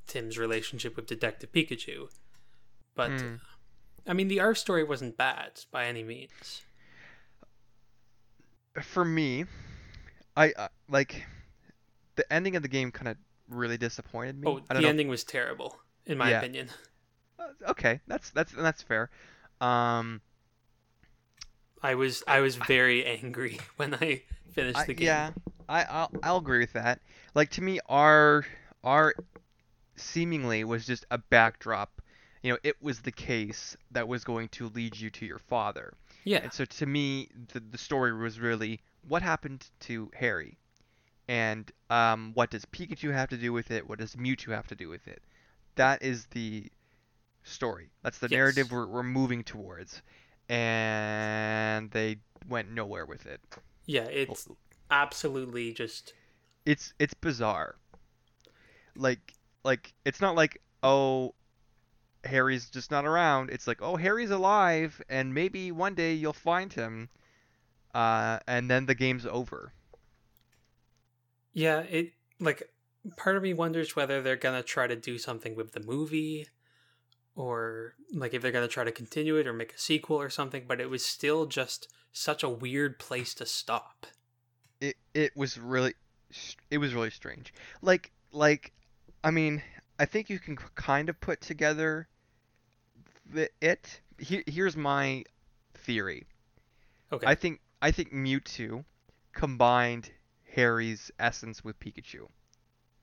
Tim's 0.07 0.37
relationship 0.39 0.97
with 0.97 1.07
Detective 1.07 1.53
Pikachu. 1.53 2.09
But 2.95 3.11
Hmm. 3.11 3.37
I 4.07 4.13
mean 4.15 4.29
the 4.29 4.41
R 4.41 4.55
story 4.55 4.85
wasn't 4.85 5.17
bad 5.17 5.65
by 5.73 5.87
any 5.87 6.03
means. 6.05 6.63
for 8.83 9.05
me, 9.05 9.45
I 10.37 10.53
uh, 10.53 10.69
like 10.89 11.25
the 12.17 12.33
ending 12.33 12.57
of 12.57 12.63
the 12.63 12.69
game 12.69 12.91
kind 12.93 13.09
of 13.09 13.17
really 13.49 13.77
disappointed 13.77 14.39
me. 14.41 14.49
Oh, 14.49 14.61
I 14.71 14.75
the 14.75 14.83
know. 14.83 14.89
ending 14.89 15.09
was 15.09 15.25
terrible, 15.25 15.81
in 16.07 16.17
my 16.19 16.31
Yeah. 16.31 16.39
opinion. 16.39 16.71
uh, 17.39 17.71
okay, 17.71 18.01
that's 18.07 18.31
that's 18.31 18.53
that's 18.53 18.83
fair. 18.83 19.11
Um, 19.61 20.21
I 21.83 21.95
was 21.95 22.23
I 22.27 22.41
was 22.41 22.57
very 22.57 23.05
angry 23.05 23.61
when 23.77 23.95
I 23.95 24.23
finished 24.53 24.81
I, 24.81 24.87
the 24.87 24.95
game. 24.95 25.07
yeah, 25.07 25.31
I 25.69 25.85
I'll, 25.85 26.13
I'll 26.23 26.37
agree 26.39 26.61
with 26.61 26.73
that. 26.75 27.01
Like 27.35 27.51
to 27.53 27.63
me, 27.63 27.81
our 27.89 28.45
our 28.85 29.15
seemingly 29.97 30.65
was 30.65 30.87
just 30.87 31.07
a 31.11 31.19
backdrop. 31.19 32.02
You 32.43 32.53
know, 32.53 32.59
it 32.63 32.77
was 32.83 33.01
the 33.01 33.13
case 33.13 33.77
that 33.93 34.09
was 34.09 34.25
going 34.25 34.49
to 34.51 34.69
lead 34.71 34.97
you 34.97 35.11
to 35.11 35.27
your 35.27 35.39
father. 35.39 35.95
Yeah. 36.25 36.41
And 36.43 36.53
so 36.53 36.65
to 36.65 36.87
me, 36.87 37.29
the, 37.53 37.61
the 37.61 37.79
story 37.79 38.13
was 38.13 38.41
really 38.41 38.81
what 39.09 39.23
happened 39.23 39.69
to 39.81 40.11
Harry, 40.15 40.59
and 41.29 41.71
um, 41.91 42.33
what 42.35 42.51
does 42.51 42.65
Pikachu 42.67 43.13
have 43.13 43.29
to 43.31 43.37
do 43.37 43.53
with 43.53 43.71
it? 43.71 43.89
What 43.89 43.99
does 43.99 44.17
Mewtwo 44.17 44.55
have 44.55 44.67
to 44.69 44.75
do 44.75 44.89
with 44.89 45.07
it? 45.09 45.23
That 45.77 46.03
is 46.03 46.27
the 46.27 46.71
story. 47.45 47.91
That's 48.03 48.19
the 48.19 48.29
Yes. 48.29 48.39
narrative 48.39 48.73
we're, 48.73 48.87
we're 48.87 49.03
moving 49.03 49.45
towards, 49.45 50.03
and 50.49 51.91
they 51.91 52.19
went 52.49 52.71
nowhere 52.71 53.07
with 53.07 53.27
it. 53.27 53.41
Yeah, 53.87 54.05
it's 54.05 54.49
absolutely 54.91 55.73
just 55.73 56.15
It's 56.67 56.93
it's 56.99 57.15
bizarre. 57.15 57.77
Like 58.97 59.35
like 59.65 59.93
it's 60.05 60.21
not 60.21 60.35
like 60.35 60.61
oh, 60.83 61.35
Harry's 62.25 62.69
just 62.71 62.91
not 62.91 63.05
around. 63.05 63.51
It's 63.51 63.67
like, 63.67 63.83
oh, 63.83 63.97
Harry's 63.97 64.31
alive, 64.31 65.03
and 65.09 65.35
maybe 65.35 65.73
one 65.73 65.95
day 65.95 66.15
you'll 66.15 66.33
find 66.33 66.73
him. 66.73 67.09
Uh, 67.95 68.39
and 68.47 68.71
then 68.71 68.87
the 68.87 68.95
game's 68.95 69.27
over. 69.27 69.73
Yeah, 71.53 71.81
it 71.81 72.13
like 72.41 72.63
part 73.17 73.37
of 73.37 73.43
me 73.43 73.53
wonders 73.53 73.95
whether 73.95 74.23
they're 74.23 74.37
gonna 74.37 74.63
try 74.63 74.87
to 74.87 74.97
do 74.97 75.19
something 75.19 75.55
with 75.55 75.73
the 75.73 75.81
movie, 75.81 76.47
or 77.35 77.95
like 78.13 78.33
if 78.33 78.41
they're 78.41 78.53
gonna 78.53 78.69
try 78.69 78.85
to 78.85 78.93
continue 78.93 79.37
it 79.37 79.47
or 79.47 79.53
make 79.53 79.75
a 79.75 79.79
sequel 79.79 80.21
or 80.21 80.31
something. 80.31 80.65
But 80.67 80.81
it 80.81 80.89
was 80.89 81.05
still 81.05 81.47
just 81.47 81.89
such 82.13 82.43
a 82.43 82.49
weird 82.49 82.99
place 82.99 83.35
to 83.35 83.47
stop. 83.47 84.07
It 84.81 84.97
it 85.13 85.37
was 85.37 85.59
really 85.59 85.95
it 86.71 86.79
was 86.79 86.95
really 86.95 87.11
strange. 87.11 87.53
Like 87.83 88.13
like 88.31 88.73
I 89.23 89.31
mean, 89.31 89.63
I 89.99 90.07
think 90.07 90.31
you 90.31 90.39
can 90.39 90.57
kind 90.57 91.09
of 91.09 91.21
put 91.21 91.41
together 91.41 92.09
the 92.09 92.12
it. 93.61 94.01
Here, 94.19 94.43
here's 94.47 94.77
my 94.77 95.25
theory. 95.75 96.27
Okay. 97.13 97.27
I 97.27 97.35
think 97.35 97.61
I 97.81 97.91
think 97.91 98.13
Mewtwo 98.13 98.85
combined 99.33 100.11
Harry's 100.55 101.11
essence 101.19 101.65
with 101.65 101.79
Pikachu. 101.81 102.29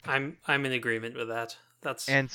I'm 0.06 0.38
I'm 0.48 0.66
in 0.66 0.72
agreement 0.72 1.16
with 1.16 1.28
that. 1.28 1.58
That's 1.82 2.08
And 2.08 2.32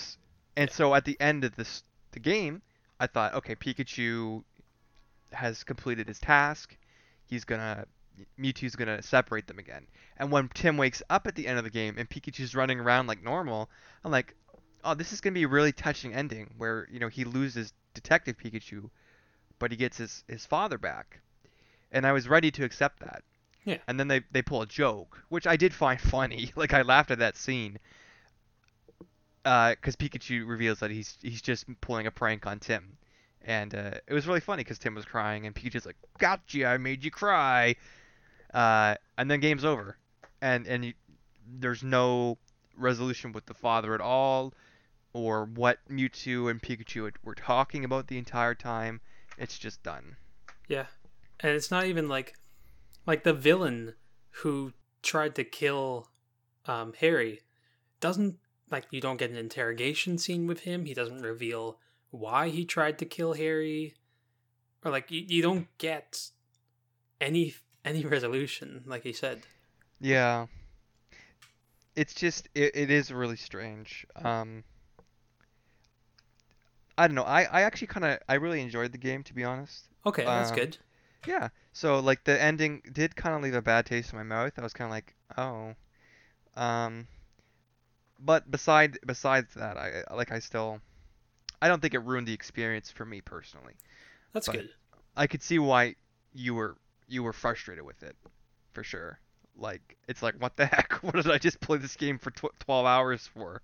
and 0.57 0.71
so 0.71 0.95
at 0.95 1.05
the 1.05 1.17
end 1.21 1.45
of 1.45 1.57
this 1.57 1.83
the 2.13 2.21
game, 2.21 2.63
I 3.01 3.07
thought, 3.07 3.35
okay, 3.35 3.55
Pikachu 3.55 4.45
has 5.33 5.65
completed 5.65 6.07
his 6.09 6.19
task. 6.19 6.77
He's 7.27 7.45
gonna 7.45 7.87
Mewtwo's 8.39 8.77
gonna 8.77 9.03
separate 9.03 9.47
them 9.47 9.59
again. 9.59 9.87
And 10.17 10.31
when 10.31 10.49
Tim 10.55 10.77
wakes 10.77 11.03
up 11.11 11.27
at 11.27 11.35
the 11.35 11.47
end 11.47 11.59
of 11.59 11.65
the 11.65 11.71
game 11.71 11.97
and 11.99 12.09
Pikachu's 12.09 12.55
running 12.55 12.79
around 12.79 13.07
like 13.07 13.23
normal, 13.23 13.69
I'm 14.05 14.13
like, 14.13 14.35
oh, 14.85 14.95
this 14.95 15.13
is 15.13 15.21
gonna 15.21 15.35
be 15.35 15.45
a 15.45 15.49
really 15.49 15.73
touching 15.73 16.15
ending 16.15 16.55
where 16.57 16.87
you 16.91 17.01
know 17.01 17.09
he 17.09 17.25
loses 17.25 17.73
Detective 17.95 18.37
Pikachu, 18.37 18.91
but 19.59 19.71
he 19.71 19.77
gets 19.77 19.99
his 19.99 20.25
his 20.29 20.45
father 20.45 20.79
back. 20.79 21.21
And 21.93 22.07
I 22.07 22.13
was 22.13 22.29
ready 22.29 22.51
to 22.53 22.65
accept 22.65 23.01
that. 23.01 23.23
Yeah. 23.65 23.79
And 23.89 23.99
then 23.99 24.09
they 24.09 24.23
they 24.33 24.43
pull 24.43 24.63
a 24.63 24.67
joke, 24.67 25.23
which 25.29 25.47
I 25.47 25.57
did 25.57 25.73
find 25.73 26.01
funny. 26.17 26.53
Like 26.57 26.75
I 26.75 26.83
laughed 26.83 27.11
at 27.11 27.19
that 27.21 27.37
scene. 27.37 27.79
Because 29.43 29.95
Pikachu 29.97 30.49
reveals 30.49 30.79
that 30.81 30.91
he's 30.91 31.19
he's 31.21 31.43
just 31.43 31.67
pulling 31.83 32.07
a 32.07 32.11
prank 32.11 32.47
on 32.47 32.61
Tim, 32.61 32.97
and 33.43 33.75
uh, 33.75 33.91
it 34.07 34.15
was 34.15 34.27
really 34.27 34.41
funny 34.41 34.65
because 34.65 34.79
Tim 34.79 34.95
was 34.95 35.05
crying 35.05 35.45
and 35.45 35.55
Pikachu's 35.55 35.85
like, 35.85 35.97
"Gotcha, 36.17 36.65
I 36.67 36.79
made 36.79 37.05
you 37.05 37.11
cry," 37.11 37.77
uh, 38.55 38.95
and 39.19 39.31
then 39.31 39.41
game's 39.41 39.67
over, 39.67 39.99
and 40.41 40.67
and 40.67 40.87
you, 40.87 40.95
there's 41.47 41.83
no 41.83 42.39
resolution 42.79 43.33
with 43.33 43.45
the 43.45 43.53
father 43.53 43.95
at 43.95 44.01
all, 44.01 44.55
or 45.15 45.47
what 45.47 45.79
Mewtwo 45.89 46.51
and 46.51 46.61
Pikachu 46.61 47.11
were 47.25 47.35
talking 47.35 47.85
about 47.85 48.09
the 48.09 48.19
entire 48.19 48.55
time. 48.55 49.01
It's 49.39 49.59
just 49.59 49.83
done. 49.83 50.17
yeah, 50.69 50.87
and 51.41 51.53
it's 51.53 51.71
not 51.71 51.87
even 51.87 52.09
like 52.09 52.35
like 53.07 53.25
the 53.25 53.33
villain 53.33 53.95
who 54.43 54.73
tried 55.03 55.35
to 55.37 55.45
kill 55.45 56.09
um, 56.67 56.93
Harry 57.01 57.41
doesn't 58.01 58.37
like 58.71 58.87
you 58.91 59.01
don't 59.01 59.17
get 59.19 59.31
an 59.31 59.37
interrogation 59.37 60.19
scene 60.19 60.47
with 60.47 60.61
him. 60.61 60.85
He 60.85 60.95
doesn't 60.95 61.23
reveal 61.23 61.79
why 62.11 62.49
he 62.49 62.65
tried 62.65 62.99
to 62.99 63.05
kill 63.05 63.33
Harry, 63.35 63.95
or 64.85 64.91
like 64.91 65.11
you, 65.11 65.25
you 65.27 65.43
don't 65.43 65.67
get 65.79 66.31
any 67.21 67.55
any 67.85 68.05
resolution. 68.15 68.83
Like 68.87 69.03
he 69.05 69.13
said, 69.13 69.43
Yeah. 70.01 70.47
It's 71.97 72.15
just 72.15 72.49
it, 72.55 72.75
it 72.75 72.91
is 72.91 73.13
really 73.13 73.37
strange. 73.37 74.07
Um 74.17 74.65
I 76.97 77.07
don't 77.09 77.15
know. 77.15 77.25
I, 77.25 77.43
I 77.45 77.63
actually 77.63 77.89
kind 77.89 78.05
of 78.05 78.19
I 78.29 78.35
really 78.35 78.61
enjoyed 78.61 78.93
the 78.93 78.99
game 78.99 79.23
to 79.25 79.35
be 79.35 79.45
honest. 79.45 79.89
okay, 80.07 80.25
that's 80.25 80.51
Um, 80.51 80.57
good. 80.57 80.79
Yeah. 81.27 81.49
So 81.73 81.99
like 82.01 82.23
the 82.25 82.41
ending 82.41 82.83
did 82.93 83.17
kind 83.17 83.35
of 83.35 83.43
leave 83.43 83.55
a 83.55 83.63
bad 83.63 83.87
taste 83.87 84.13
in 84.13 84.19
my 84.19 84.23
mouth. 84.25 84.53
I 84.59 84.63
was 84.63 84.73
kind 84.73 84.87
of 84.87 84.93
like, 84.93 85.15
"Oh." 85.37 85.75
Um 86.57 87.07
but 88.21 88.49
beside 88.51 88.99
besides 89.07 89.55
that, 89.55 89.77
I 89.77 90.05
like 90.15 90.31
I 90.33 90.39
still 90.39 90.81
I 91.61 91.69
don't 91.69 91.81
think 91.83 91.95
it 91.95 92.01
ruined 92.01 92.29
the 92.29 92.33
experience 92.33 92.91
for 92.91 93.05
me 93.05 93.21
personally. 93.21 93.75
That's 94.33 94.47
but- 94.47 94.57
good. 94.57 94.71
I 95.17 95.27
could 95.29 95.43
see 95.43 95.59
why 95.59 95.95
you 96.33 96.55
were 96.55 96.77
you 97.09 97.23
were 97.23 97.33
frustrated 97.33 97.85
with 97.85 98.03
it, 98.03 98.17
for 98.73 98.83
sure. 98.85 99.19
Like 99.57 99.97
it's 100.09 100.23
like 100.23 100.35
what 100.41 100.57
the 100.57 100.67
heck? 100.75 100.93
What 101.03 101.15
did 101.15 101.31
I 101.31 101.39
just 101.39 101.61
play 101.61 101.79
this 101.79 101.97
game 101.97 102.19
for 102.19 102.31
tw- 102.33 102.59
12 102.61 102.87
hours 102.87 103.27
for? 103.27 103.63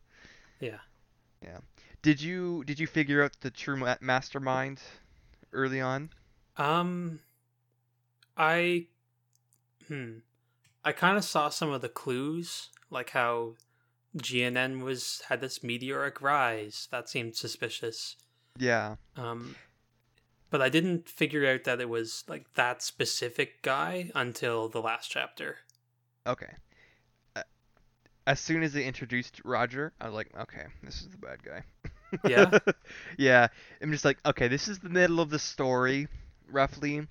Yeah. 0.60 0.78
Yeah. 1.42 1.58
Did 2.02 2.20
you 2.20 2.64
did 2.64 2.78
you 2.80 2.86
figure 2.86 3.22
out 3.22 3.40
the 3.40 3.50
true 3.50 3.82
mastermind 4.00 4.80
early 5.52 5.80
on? 5.80 6.10
Um, 6.56 7.20
I, 8.36 8.86
hmm, 9.88 10.18
I 10.84 10.92
kind 10.92 11.16
of 11.16 11.24
saw 11.24 11.48
some 11.48 11.70
of 11.70 11.80
the 11.82 11.88
clues, 11.88 12.70
like 12.90 13.10
how 13.10 13.54
GNN 14.16 14.82
was 14.82 15.22
had 15.28 15.40
this 15.40 15.62
meteoric 15.62 16.20
rise 16.20 16.88
that 16.90 17.08
seemed 17.08 17.36
suspicious. 17.36 18.16
Yeah. 18.58 18.96
Um, 19.16 19.56
but 20.50 20.60
I 20.60 20.68
didn't 20.68 21.08
figure 21.08 21.46
out 21.46 21.64
that 21.64 21.80
it 21.80 21.88
was 21.88 22.24
like 22.28 22.54
that 22.54 22.82
specific 22.82 23.62
guy 23.62 24.10
until 24.14 24.68
the 24.68 24.82
last 24.82 25.10
chapter. 25.10 25.58
Okay. 26.26 26.52
Uh, 27.36 27.42
As 28.26 28.40
soon 28.40 28.62
as 28.62 28.72
they 28.72 28.84
introduced 28.84 29.40
Roger, 29.44 29.92
I 30.00 30.06
was 30.06 30.14
like, 30.14 30.30
okay, 30.38 30.64
this 30.82 31.00
is 31.00 31.08
the 31.08 31.18
bad 31.18 31.42
guy. 31.42 31.62
Yeah? 32.28 32.58
yeah. 33.18 33.48
I'm 33.80 33.92
just 33.92 34.04
like, 34.04 34.18
okay, 34.24 34.48
this 34.48 34.68
is 34.68 34.78
the 34.78 34.88
middle 34.88 35.20
of 35.20 35.30
the 35.30 35.38
story, 35.38 36.08
roughly. 36.50 37.06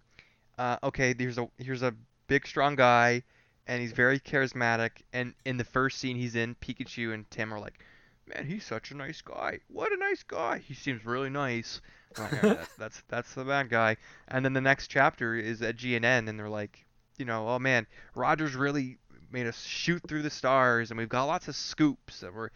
Uh, 0.57 0.77
okay, 0.83 1.15
here's 1.17 1.37
a 1.37 1.49
here's 1.57 1.83
a 1.83 1.93
big 2.27 2.45
strong 2.45 2.75
guy, 2.75 3.23
and 3.67 3.81
he's 3.81 3.93
very 3.93 4.19
charismatic. 4.19 4.91
And 5.13 5.33
in 5.45 5.57
the 5.57 5.63
first 5.63 5.99
scene 5.99 6.15
he's 6.17 6.35
in, 6.35 6.55
Pikachu 6.55 7.13
and 7.13 7.29
Tim 7.31 7.53
are 7.53 7.59
like, 7.59 7.79
man, 8.27 8.45
he's 8.45 8.65
such 8.65 8.91
a 8.91 8.95
nice 8.95 9.21
guy. 9.21 9.59
What 9.67 9.91
a 9.91 9.97
nice 9.97 10.23
guy. 10.23 10.59
He 10.59 10.73
seems 10.73 11.05
really 11.05 11.29
nice. 11.29 11.81
Like, 12.17 12.33
"Alright, 12.33 12.57
that's, 12.57 12.75
that's 12.75 13.03
that's 13.07 13.33
the 13.35 13.45
bad 13.45 13.69
guy. 13.69 13.97
And 14.27 14.43
then 14.43 14.53
the 14.53 14.61
next 14.61 14.87
chapter 14.87 15.35
is 15.35 15.61
at 15.61 15.77
GNN, 15.77 16.27
and 16.27 16.39
they're 16.39 16.49
like, 16.49 16.85
you 17.17 17.25
know, 17.25 17.47
oh 17.47 17.59
man, 17.59 17.85
Roger's 18.15 18.55
really 18.55 18.97
made 19.31 19.47
us 19.47 19.63
shoot 19.63 20.01
through 20.07 20.23
the 20.23 20.29
stars, 20.29 20.89
and 20.91 20.97
we've 20.97 21.09
got 21.09 21.25
lots 21.25 21.47
of 21.47 21.55
scoops, 21.55 22.23
and 22.23 22.33
we're 22.33 22.49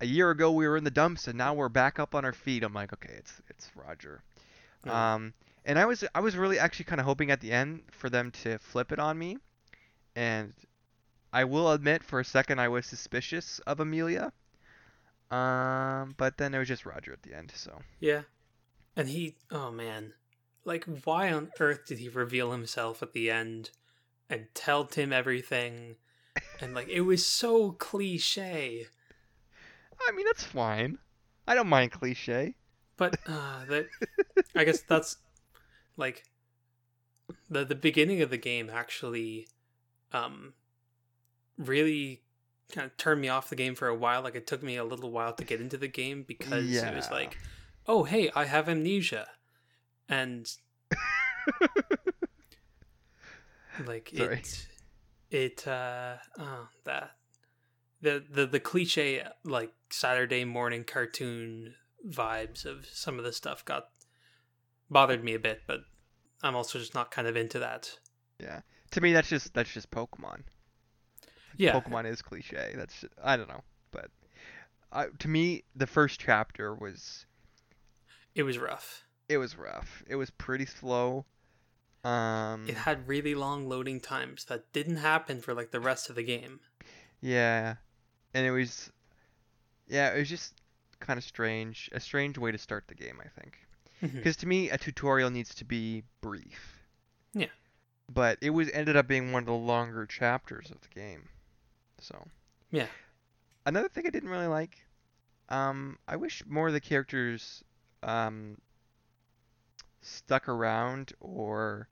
a 0.00 0.06
year 0.06 0.30
ago 0.30 0.50
we 0.52 0.66
were 0.66 0.76
in 0.76 0.84
the 0.84 0.90
dumps, 0.90 1.28
and 1.28 1.36
now 1.36 1.54
we're 1.54 1.68
back 1.68 1.98
up 1.98 2.14
on 2.14 2.24
our 2.24 2.32
feet. 2.32 2.62
I'm 2.62 2.74
like, 2.74 2.92
okay, 2.92 3.14
it's 3.16 3.42
it's 3.48 3.70
Roger. 3.74 4.22
Hmm. 4.84 4.90
Um, 4.90 5.34
and 5.64 5.78
I 5.78 5.84
was 5.86 6.04
I 6.14 6.20
was 6.20 6.36
really 6.36 6.58
actually 6.58 6.86
kind 6.86 7.00
of 7.00 7.06
hoping 7.06 7.30
at 7.30 7.40
the 7.40 7.52
end 7.52 7.82
for 7.90 8.10
them 8.10 8.30
to 8.42 8.58
flip 8.58 8.92
it 8.92 8.98
on 8.98 9.18
me, 9.18 9.38
and 10.16 10.52
I 11.32 11.44
will 11.44 11.70
admit 11.72 12.02
for 12.02 12.20
a 12.20 12.24
second 12.24 12.60
I 12.60 12.68
was 12.68 12.86
suspicious 12.86 13.60
of 13.60 13.80
Amelia. 13.80 14.32
Um, 15.30 16.14
but 16.16 16.38
then 16.38 16.54
it 16.54 16.58
was 16.58 16.66
just 16.66 16.84
Roger 16.84 17.12
at 17.12 17.22
the 17.22 17.36
end, 17.36 17.52
so 17.54 17.80
Yeah, 18.00 18.22
and 18.96 19.08
he, 19.08 19.36
oh 19.50 19.70
man, 19.70 20.14
like 20.64 20.84
why 21.04 21.32
on 21.32 21.52
earth 21.60 21.86
did 21.86 21.98
he 21.98 22.08
reveal 22.08 22.52
himself 22.52 23.02
at 23.02 23.12
the 23.12 23.30
end 23.30 23.70
and 24.28 24.46
tell 24.54 24.84
Tim 24.86 25.12
everything? 25.12 25.96
And 26.60 26.74
like 26.74 26.88
it 26.88 27.02
was 27.02 27.24
so 27.24 27.72
cliche. 27.72 28.86
I 30.08 30.12
mean 30.12 30.26
that's 30.26 30.44
fine. 30.44 30.98
I 31.46 31.54
don't 31.54 31.68
mind 31.68 31.92
cliche. 31.92 32.54
But 32.96 33.18
uh, 33.26 33.64
that 33.68 33.86
I 34.54 34.64
guess 34.64 34.82
that's 34.82 35.16
like 35.96 36.24
the 37.48 37.64
the 37.64 37.74
beginning 37.74 38.22
of 38.22 38.30
the 38.30 38.36
game 38.36 38.70
actually 38.72 39.48
um 40.12 40.54
really 41.56 42.22
kind 42.72 42.86
of 42.86 42.96
turned 42.96 43.20
me 43.20 43.28
off 43.28 43.50
the 43.50 43.56
game 43.56 43.74
for 43.74 43.88
a 43.88 43.94
while. 43.94 44.22
Like 44.22 44.34
it 44.34 44.46
took 44.46 44.62
me 44.62 44.76
a 44.76 44.84
little 44.84 45.10
while 45.10 45.32
to 45.34 45.44
get 45.44 45.60
into 45.60 45.76
the 45.76 45.88
game 45.88 46.24
because 46.26 46.72
it 46.76 46.94
was 46.94 47.10
like, 47.10 47.38
oh 47.86 48.04
hey, 48.04 48.30
I 48.34 48.44
have 48.44 48.68
amnesia, 48.68 49.28
and 50.08 50.50
like 53.86 54.12
Sorry. 54.16 54.38
it 54.38 54.66
it 55.30 55.66
uh 55.68 56.16
oh 56.38 56.68
that 56.84 57.12
the 58.02 58.24
the 58.30 58.46
the 58.46 58.60
cliche 58.60 59.22
like 59.44 59.72
Saturday 59.90 60.44
morning 60.44 60.84
cartoon 60.84 61.74
vibes 62.08 62.64
of 62.64 62.86
some 62.92 63.18
of 63.18 63.24
the 63.24 63.32
stuff 63.32 63.64
got 63.64 63.88
bothered 64.88 65.22
me 65.22 65.34
a 65.34 65.38
bit, 65.38 65.62
but 65.66 65.80
I'm 66.42 66.56
also 66.56 66.78
just 66.78 66.94
not 66.94 67.10
kind 67.10 67.28
of 67.28 67.36
into 67.36 67.58
that. 67.58 67.98
Yeah. 68.38 68.60
To 68.92 69.00
me 69.00 69.12
that's 69.12 69.28
just 69.28 69.52
that's 69.54 69.72
just 69.72 69.90
Pokemon. 69.90 70.42
Yeah, 71.56 71.78
Pokemon 71.78 72.06
is 72.10 72.22
cliche. 72.22 72.72
That's 72.76 73.00
just, 73.02 73.12
I 73.22 73.36
don't 73.36 73.48
know, 73.48 73.62
but 73.90 74.10
I, 74.92 75.06
to 75.18 75.28
me 75.28 75.64
the 75.76 75.86
first 75.86 76.18
chapter 76.20 76.74
was 76.74 77.26
it 78.34 78.44
was 78.44 78.58
rough. 78.58 79.04
it 79.28 79.36
was 79.38 79.56
rough. 79.58 80.02
It 80.08 80.16
was 80.16 80.30
pretty 80.30 80.66
slow. 80.66 81.26
Um 82.02 82.66
It 82.66 82.76
had 82.76 83.06
really 83.06 83.34
long 83.34 83.68
loading 83.68 84.00
times 84.00 84.46
that 84.46 84.72
didn't 84.72 84.96
happen 84.96 85.40
for 85.42 85.52
like 85.52 85.70
the 85.70 85.80
rest 85.80 86.08
of 86.08 86.16
the 86.16 86.22
game. 86.24 86.60
yeah. 87.20 87.76
And 88.34 88.46
it 88.46 88.50
was 88.50 88.90
yeah, 89.90 90.14
it 90.14 90.18
was 90.18 90.28
just 90.28 90.54
kind 91.00 91.18
of 91.18 91.24
strange, 91.24 91.90
a 91.92 92.00
strange 92.00 92.38
way 92.38 92.52
to 92.52 92.58
start 92.58 92.84
the 92.86 92.94
game, 92.94 93.20
I 93.24 93.28
think. 93.40 93.58
Because 94.00 94.36
to 94.36 94.46
me, 94.46 94.70
a 94.70 94.78
tutorial 94.78 95.30
needs 95.30 95.54
to 95.56 95.64
be 95.64 96.04
brief. 96.22 96.80
Yeah. 97.34 97.48
But 98.08 98.38
it 98.40 98.50
was 98.50 98.70
ended 98.70 98.96
up 98.96 99.06
being 99.06 99.32
one 99.32 99.42
of 99.42 99.46
the 99.46 99.52
longer 99.52 100.06
chapters 100.06 100.70
of 100.70 100.80
the 100.80 100.88
game. 100.88 101.28
So. 101.98 102.26
Yeah. 102.70 102.86
Another 103.66 103.88
thing 103.88 104.06
I 104.06 104.10
didn't 104.10 104.30
really 104.30 104.46
like, 104.46 104.78
um, 105.50 105.98
I 106.08 106.16
wish 106.16 106.42
more 106.46 106.68
of 106.68 106.72
the 106.72 106.80
characters 106.80 107.62
um, 108.02 108.56
stuck 110.00 110.48
around 110.48 111.12
or 111.20 111.88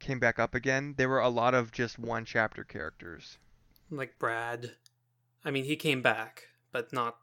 came 0.00 0.18
back 0.18 0.38
up 0.38 0.54
again. 0.54 0.94
There 0.96 1.08
were 1.08 1.20
a 1.20 1.28
lot 1.28 1.54
of 1.54 1.70
just 1.70 1.98
one 1.98 2.24
chapter 2.24 2.64
characters. 2.64 3.38
Like 3.90 4.18
Brad. 4.18 4.72
I 5.44 5.50
mean, 5.50 5.64
he 5.64 5.76
came 5.76 6.02
back, 6.02 6.44
but 6.72 6.92
not 6.92 7.18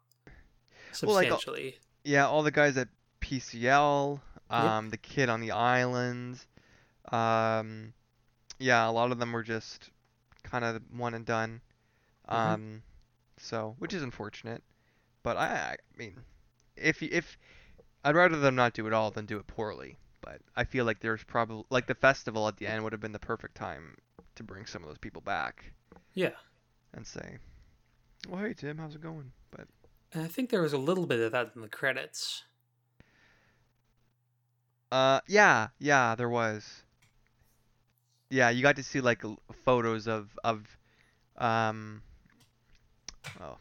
Well, 1.01 1.15
like, 1.15 1.27
uh, 1.31 1.37
substantially. 1.37 1.79
Yeah, 2.03 2.27
all 2.27 2.43
the 2.43 2.51
guys 2.51 2.77
at 2.77 2.89
PCL, 3.19 4.21
Yep. 4.49 4.59
um, 4.59 4.89
the 4.89 4.97
kid 4.97 5.29
on 5.29 5.41
the 5.41 5.51
island. 5.51 6.45
Um, 7.11 7.93
yeah, 8.59 8.87
a 8.87 8.91
lot 8.91 9.11
of 9.11 9.19
them 9.19 9.31
were 9.31 9.43
just 9.43 9.89
kind 10.43 10.63
of 10.63 10.81
one 10.91 11.13
and 11.13 11.25
done. 11.25 11.61
Mhm. 12.29 12.33
Um, 12.35 12.83
so 13.37 13.75
which 13.79 13.93
is 13.93 14.03
unfortunate. 14.03 14.63
But 15.23 15.37
I, 15.37 15.71
I 15.73 15.97
mean, 15.97 16.23
if 16.75 17.01
if 17.03 17.37
I'd 18.03 18.15
rather 18.15 18.39
them 18.39 18.55
not 18.55 18.73
do 18.73 18.87
it 18.87 18.93
all 18.93 19.11
than 19.11 19.25
do 19.25 19.37
it 19.37 19.47
poorly. 19.47 19.97
But 20.21 20.41
I 20.55 20.63
feel 20.63 20.85
like 20.85 20.99
there's 21.01 21.23
probably 21.23 21.65
like 21.69 21.87
the 21.87 21.95
festival 21.95 22.47
at 22.47 22.57
the 22.57 22.67
end 22.67 22.83
would 22.83 22.93
have 22.93 23.01
been 23.01 23.11
the 23.11 23.19
perfect 23.19 23.55
time 23.55 23.97
to 24.35 24.43
bring 24.43 24.65
some 24.65 24.81
of 24.81 24.87
those 24.87 24.97
people 24.97 25.21
back 25.21 25.73
yeah. 26.13 26.31
And 26.93 27.05
say, 27.05 27.37
"Well, 28.29 28.41
hey 28.43 28.53
Tim, 28.53 28.77
how's 28.77 28.95
it 28.95 29.01
going?" 29.01 29.31
But 29.51 29.67
I 30.15 30.27
think 30.27 30.49
there 30.49 30.61
was 30.61 30.73
a 30.73 30.77
little 30.77 31.05
bit 31.05 31.19
of 31.19 31.31
that 31.31 31.51
in 31.55 31.61
the 31.61 31.67
credits. 31.69 32.43
Uh, 34.91 35.21
yeah, 35.27 35.69
yeah, 35.79 36.15
there 36.15 36.29
was. 36.29 36.83
Yeah, 38.29 38.49
you 38.49 38.61
got 38.61 38.75
to 38.77 38.83
see 38.83 39.01
like 39.01 39.23
photos 39.63 40.07
of 40.07 40.37
of 40.43 40.77
um, 41.37 42.01
well, 43.39 43.59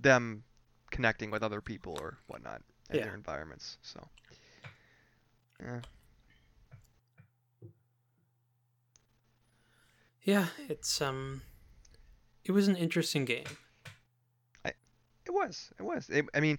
them 0.00 0.44
connecting 0.90 1.30
with 1.30 1.42
other 1.42 1.60
people 1.60 1.96
or 2.00 2.18
whatnot 2.26 2.62
in 2.90 2.96
Yeah. 2.98 3.04
their 3.04 3.14
environments. 3.14 3.78
So, 3.82 4.06
yeah, 5.62 5.80
Yeah, 10.22 10.46
it's 10.68 11.00
um 11.02 11.42
it 12.44 12.52
was 12.52 12.68
an 12.68 12.76
interesting 12.76 13.24
game. 13.24 13.44
it 14.64 15.30
was, 15.32 15.70
it 15.78 15.82
was. 15.82 16.08
It, 16.10 16.26
I 16.34 16.40
mean, 16.40 16.58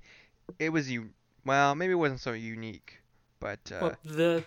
it 0.59 0.69
was 0.69 0.89
you. 0.89 1.09
Well, 1.45 1.75
maybe 1.75 1.91
it 1.93 1.97
wasn't 1.97 2.21
so 2.21 2.33
unique, 2.33 3.01
but 3.39 3.59
uh, 3.71 3.79
Well, 3.81 3.95
the 4.03 4.43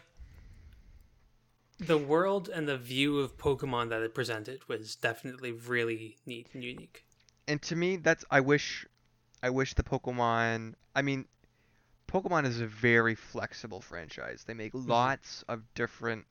the 1.78 1.98
world 1.98 2.48
and 2.48 2.66
the 2.68 2.76
view 2.76 3.20
of 3.20 3.38
Pokemon 3.38 3.88
that 3.90 4.02
it 4.02 4.14
presented 4.14 4.68
was 4.68 4.96
definitely 4.96 5.52
really 5.52 6.16
neat 6.26 6.48
and 6.52 6.64
unique. 6.64 7.04
and 7.46 7.62
to 7.62 7.76
me 7.76 7.96
that's 7.96 8.24
i 8.32 8.40
wish 8.40 8.84
i 9.44 9.48
wish 9.48 9.74
the 9.74 9.82
pokemon 9.84 10.74
i 10.96 11.00
mean 11.02 11.24
pokemon 12.08 12.44
is 12.46 12.60
a 12.60 12.66
very 12.66 13.14
flexible 13.14 13.80
franchise 13.80 14.42
they 14.46 14.54
make 14.54 14.72
lots 14.74 15.44
of 15.48 15.62
different 15.74 16.26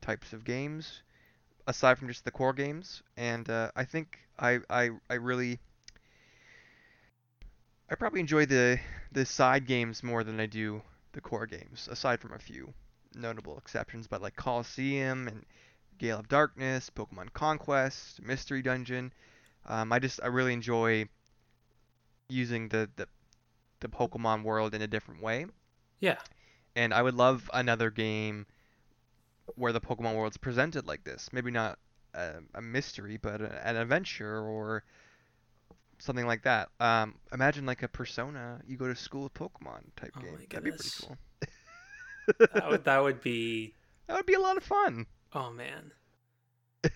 types 0.00 0.32
of 0.32 0.44
games 0.44 1.02
aside 1.66 1.98
from 1.98 2.08
just 2.08 2.24
the 2.24 2.30
core 2.30 2.52
games 2.52 3.02
and 3.16 3.48
uh, 3.50 3.70
i 3.76 3.84
think 3.84 4.18
I, 4.38 4.60
I 4.70 4.90
i 5.10 5.14
really 5.14 5.58
i 7.90 7.94
probably 7.94 8.20
enjoy 8.20 8.46
the 8.46 8.80
the 9.12 9.24
side 9.24 9.66
games 9.66 10.02
more 10.02 10.24
than 10.24 10.40
i 10.40 10.46
do 10.46 10.82
the 11.12 11.20
core 11.20 11.46
games 11.46 11.88
aside 11.90 12.20
from 12.20 12.32
a 12.32 12.38
few 12.38 12.72
notable 13.14 13.58
exceptions 13.58 14.06
but 14.06 14.22
like 14.22 14.34
Colosseum 14.36 15.28
and 15.28 15.44
gale 15.98 16.18
of 16.18 16.28
darkness 16.28 16.90
pokemon 16.90 17.32
conquest 17.32 18.22
mystery 18.22 18.62
dungeon 18.62 19.12
um, 19.66 19.92
I 19.92 20.00
just 20.00 20.20
I 20.22 20.26
really 20.26 20.52
enjoy 20.54 21.08
using 22.28 22.68
the, 22.68 22.88
the 22.96 23.06
the 23.80 23.88
Pokemon 23.88 24.44
world 24.44 24.74
in 24.74 24.82
a 24.82 24.86
different 24.86 25.20
way, 25.22 25.46
Yeah. 26.00 26.18
and 26.76 26.94
I 26.94 27.02
would 27.02 27.14
love 27.14 27.50
another 27.52 27.90
game 27.90 28.46
where 29.56 29.72
the 29.72 29.80
Pokemon 29.80 30.16
world's 30.16 30.36
presented 30.36 30.86
like 30.86 31.04
this. 31.04 31.30
Maybe 31.32 31.50
not 31.50 31.78
a, 32.14 32.34
a 32.54 32.62
mystery, 32.62 33.16
but 33.16 33.40
a, 33.40 33.66
an 33.66 33.76
adventure 33.76 34.38
or 34.40 34.84
something 35.98 36.26
like 36.26 36.42
that. 36.42 36.68
Um, 36.80 37.14
imagine 37.32 37.66
like 37.66 37.82
a 37.82 37.88
Persona, 37.88 38.60
you 38.66 38.76
go 38.76 38.88
to 38.88 38.96
school 38.96 39.24
with 39.24 39.34
Pokemon 39.34 39.82
type 39.96 40.14
Oh 40.16 40.20
game. 40.20 40.32
my 40.32 40.46
That'd 40.50 40.64
be 40.64 40.70
pretty 40.72 40.90
cool. 41.00 41.16
That 42.54 42.68
would 42.68 42.84
that 42.84 43.02
would 43.02 43.20
be 43.20 43.74
That 44.06 44.16
would 44.16 44.26
be 44.26 44.34
a 44.34 44.40
lot 44.40 44.56
of 44.56 44.62
fun. 44.64 45.06
oh 45.32 45.50
man. 45.50 45.92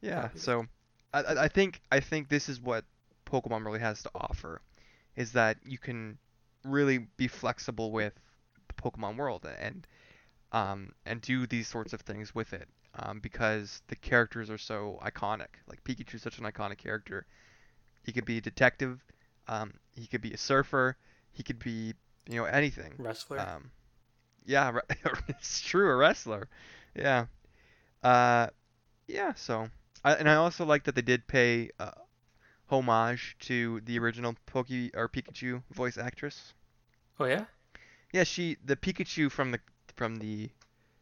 Yeah, 0.00 0.30
so 0.34 0.66
I 1.12 1.44
I 1.44 1.48
think 1.48 1.80
I 1.90 2.00
think 2.00 2.28
this 2.28 2.48
is 2.48 2.60
what 2.60 2.84
Pokemon 3.26 3.64
really 3.64 3.80
has 3.80 4.02
to 4.02 4.10
offer, 4.14 4.60
is 5.16 5.32
that 5.32 5.58
you 5.64 5.78
can 5.78 6.18
really 6.64 6.98
be 7.16 7.28
flexible 7.28 7.90
with 7.92 8.14
the 8.68 8.74
Pokemon 8.74 9.16
world 9.16 9.46
and 9.58 9.86
um 10.52 10.92
and 11.06 11.20
do 11.20 11.46
these 11.46 11.68
sorts 11.68 11.92
of 11.92 12.00
things 12.00 12.34
with 12.34 12.52
it 12.52 12.68
um, 12.94 13.20
because 13.20 13.82
the 13.88 13.96
characters 13.96 14.50
are 14.50 14.58
so 14.58 14.98
iconic. 15.04 15.58
Like 15.68 15.82
Pikachu 15.84 16.14
is 16.14 16.22
such 16.22 16.38
an 16.38 16.44
iconic 16.44 16.78
character. 16.78 17.26
He 18.04 18.12
could 18.12 18.24
be 18.24 18.38
a 18.38 18.40
detective, 18.40 19.00
um, 19.48 19.74
he 19.94 20.06
could 20.06 20.20
be 20.22 20.32
a 20.32 20.38
surfer, 20.38 20.96
he 21.32 21.42
could 21.42 21.58
be 21.58 21.94
you 22.28 22.36
know 22.36 22.44
anything. 22.44 22.94
Wrestler. 22.98 23.40
Um, 23.40 23.70
yeah, 24.44 24.72
it's 25.28 25.60
true, 25.60 25.90
a 25.90 25.96
wrestler. 25.96 26.48
Yeah. 26.94 27.26
Uh, 28.02 28.48
yeah. 29.06 29.34
So, 29.34 29.68
I, 30.04 30.14
and 30.14 30.28
I 30.28 30.36
also 30.36 30.64
like 30.64 30.84
that 30.84 30.94
they 30.94 31.02
did 31.02 31.26
pay 31.26 31.70
uh, 31.78 31.90
homage 32.68 33.36
to 33.40 33.80
the 33.84 33.98
original 33.98 34.34
Poke 34.46 34.70
or 34.94 35.08
Pikachu 35.08 35.62
voice 35.72 35.98
actress. 35.98 36.54
oh 37.18 37.26
yeah? 37.26 37.44
Yeah, 38.12 38.24
she 38.24 38.56
the 38.64 38.76
Pikachu 38.76 39.30
from 39.30 39.52
the 39.52 39.60
from 40.00 40.16
the 40.16 40.48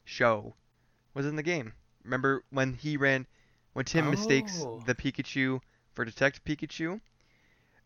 show 0.04 0.56
was 1.14 1.24
in 1.24 1.37
the 1.37 1.42
game. 1.44 1.72
Remember 2.02 2.42
when 2.50 2.74
he 2.74 2.96
ran 2.96 3.28
when 3.74 3.84
Tim 3.84 4.11
mistakes 4.11 4.64
Oh. 4.66 4.82
the 4.87 4.94
Pikachu 4.96 5.61
for 5.92 6.04
Detective 6.04 6.42
Pikachu? 6.44 7.00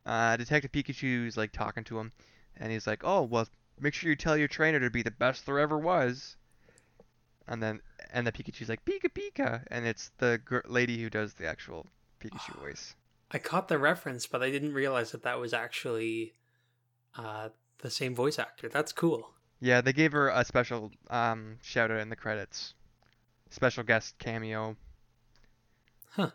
Uh, 0.07 0.39
Detective 0.39 0.73
Pikachu's 0.73 1.37
like 1.37 1.53
talking 1.53 1.85
to 1.85 1.99
him, 1.99 2.13
and 2.57 2.73
he's 2.73 2.87
like, 2.87 3.03
"Oh, 3.05 3.21
well, 3.25 3.47
make 3.79 3.93
sure 3.93 4.09
you 4.09 4.17
tell 4.17 4.39
your 4.39 4.49
trainer 4.49 4.81
to 4.81 4.89
be 4.89 5.03
the 5.03 5.11
best 5.11 5.45
there 5.45 5.59
ever 5.59 5.79
was." 5.79 6.37
And 7.47 7.63
then 7.63 7.83
and 8.11 8.27
the 8.27 8.33
Pikachu's 8.33 8.71
like, 8.71 8.83
"Pika 8.87 9.11
Pika," 9.13 9.65
and 9.71 9.87
it's 9.87 10.13
the 10.17 10.41
gr- 10.43 10.61
lady 10.65 11.03
who 11.03 11.11
does 11.11 11.35
the 11.35 11.47
actual 11.47 11.89
Pikachu 12.21 12.59
voice. 12.63 12.95
I 13.31 13.37
caught 13.39 13.69
the 13.69 13.79
reference, 13.79 14.27
but 14.27 14.43
I 14.43 14.51
didn't 14.51 14.73
realize 14.73 15.13
that 15.13 15.25
that 15.25 15.39
was 15.39 15.53
actually 15.53 16.33
uh, 17.19 17.51
the 17.83 17.91
same 17.91 18.15
voice 18.15 18.39
actor. 18.39 18.71
That's 18.71 18.93
cool. 18.93 19.35
Yeah, 19.65 19.81
they 19.81 19.93
gave 19.93 20.11
her 20.11 20.29
a 20.29 20.45
special 20.45 20.91
um, 21.09 21.59
shout 21.63 21.93
out 21.93 22.01
in 22.01 22.09
the 22.09 22.17
credits. 22.17 22.75
Special 23.51 23.85
guest 23.85 24.19
cameo. 24.19 24.77
Huh. 26.11 26.31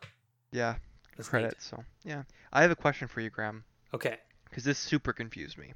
Yeah, 0.53 0.75
That's 1.17 1.27
neat. 1.27 1.41
credits. 1.41 1.65
So, 1.65 1.83
yeah. 2.05 2.23
I 2.53 2.61
have 2.61 2.71
a 2.71 2.75
question 2.75 3.09
for 3.09 3.19
you, 3.19 3.29
Graham, 3.29 3.65
Okay. 3.93 4.15
because 4.45 4.63
this 4.63 4.77
super 4.79 5.11
confused 5.11 5.57
me. 5.57 5.73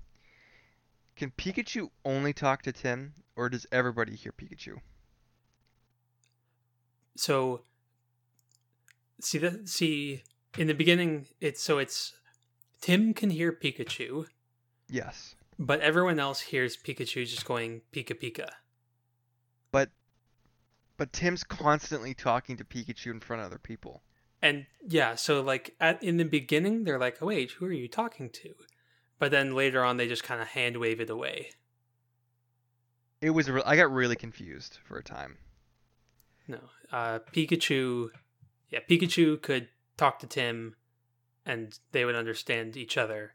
Can 1.17 1.31
Pikachu 1.31 1.89
only 2.05 2.31
talk 2.31 2.61
to 2.61 2.71
Tim, 2.71 3.13
or 3.35 3.49
does 3.49 3.65
everybody 3.69 4.15
hear 4.15 4.31
Pikachu? 4.31 4.77
So 7.17 7.63
see 9.19 9.37
that 9.39 9.67
see 9.67 10.23
in 10.57 10.67
the 10.67 10.73
beginning 10.73 11.27
it's 11.41 11.61
so 11.61 11.77
it's 11.79 12.13
Tim 12.79 13.13
can 13.13 13.29
hear 13.29 13.51
Pikachu, 13.51 14.27
Yes. 14.89 15.35
But 15.61 15.79
everyone 15.79 16.19
else 16.19 16.41
hears 16.41 16.75
Pikachu 16.75 17.25
just 17.25 17.45
going 17.45 17.81
Pika 17.93 18.19
Pika. 18.19 18.49
But 19.71 19.91
but 20.97 21.13
Tim's 21.13 21.43
constantly 21.43 22.15
talking 22.15 22.57
to 22.57 22.65
Pikachu 22.65 23.11
in 23.11 23.19
front 23.19 23.41
of 23.41 23.45
other 23.45 23.59
people. 23.59 24.01
And 24.41 24.65
yeah, 24.85 25.13
so 25.13 25.41
like 25.41 25.75
at 25.79 26.01
in 26.01 26.17
the 26.17 26.25
beginning 26.25 26.83
they're 26.83 26.99
like, 26.99 27.17
oh, 27.21 27.27
"Wait, 27.27 27.51
who 27.51 27.67
are 27.67 27.71
you 27.71 27.87
talking 27.87 28.31
to?" 28.31 28.55
But 29.19 29.29
then 29.29 29.53
later 29.53 29.83
on 29.83 29.97
they 29.97 30.07
just 30.07 30.23
kind 30.23 30.41
of 30.41 30.47
hand 30.47 30.77
wave 30.77 30.99
it 30.99 31.11
away. 31.11 31.51
It 33.21 33.29
was 33.29 33.47
re- 33.49 33.61
I 33.63 33.75
got 33.75 33.91
really 33.91 34.15
confused 34.15 34.79
for 34.83 34.97
a 34.97 35.03
time. 35.03 35.37
No, 36.47 36.59
uh, 36.91 37.19
Pikachu, 37.31 38.09
yeah, 38.71 38.79
Pikachu 38.89 39.39
could 39.39 39.69
talk 39.95 40.17
to 40.19 40.27
Tim, 40.27 40.75
and 41.45 41.77
they 41.91 42.03
would 42.03 42.15
understand 42.15 42.75
each 42.75 42.97
other, 42.97 43.31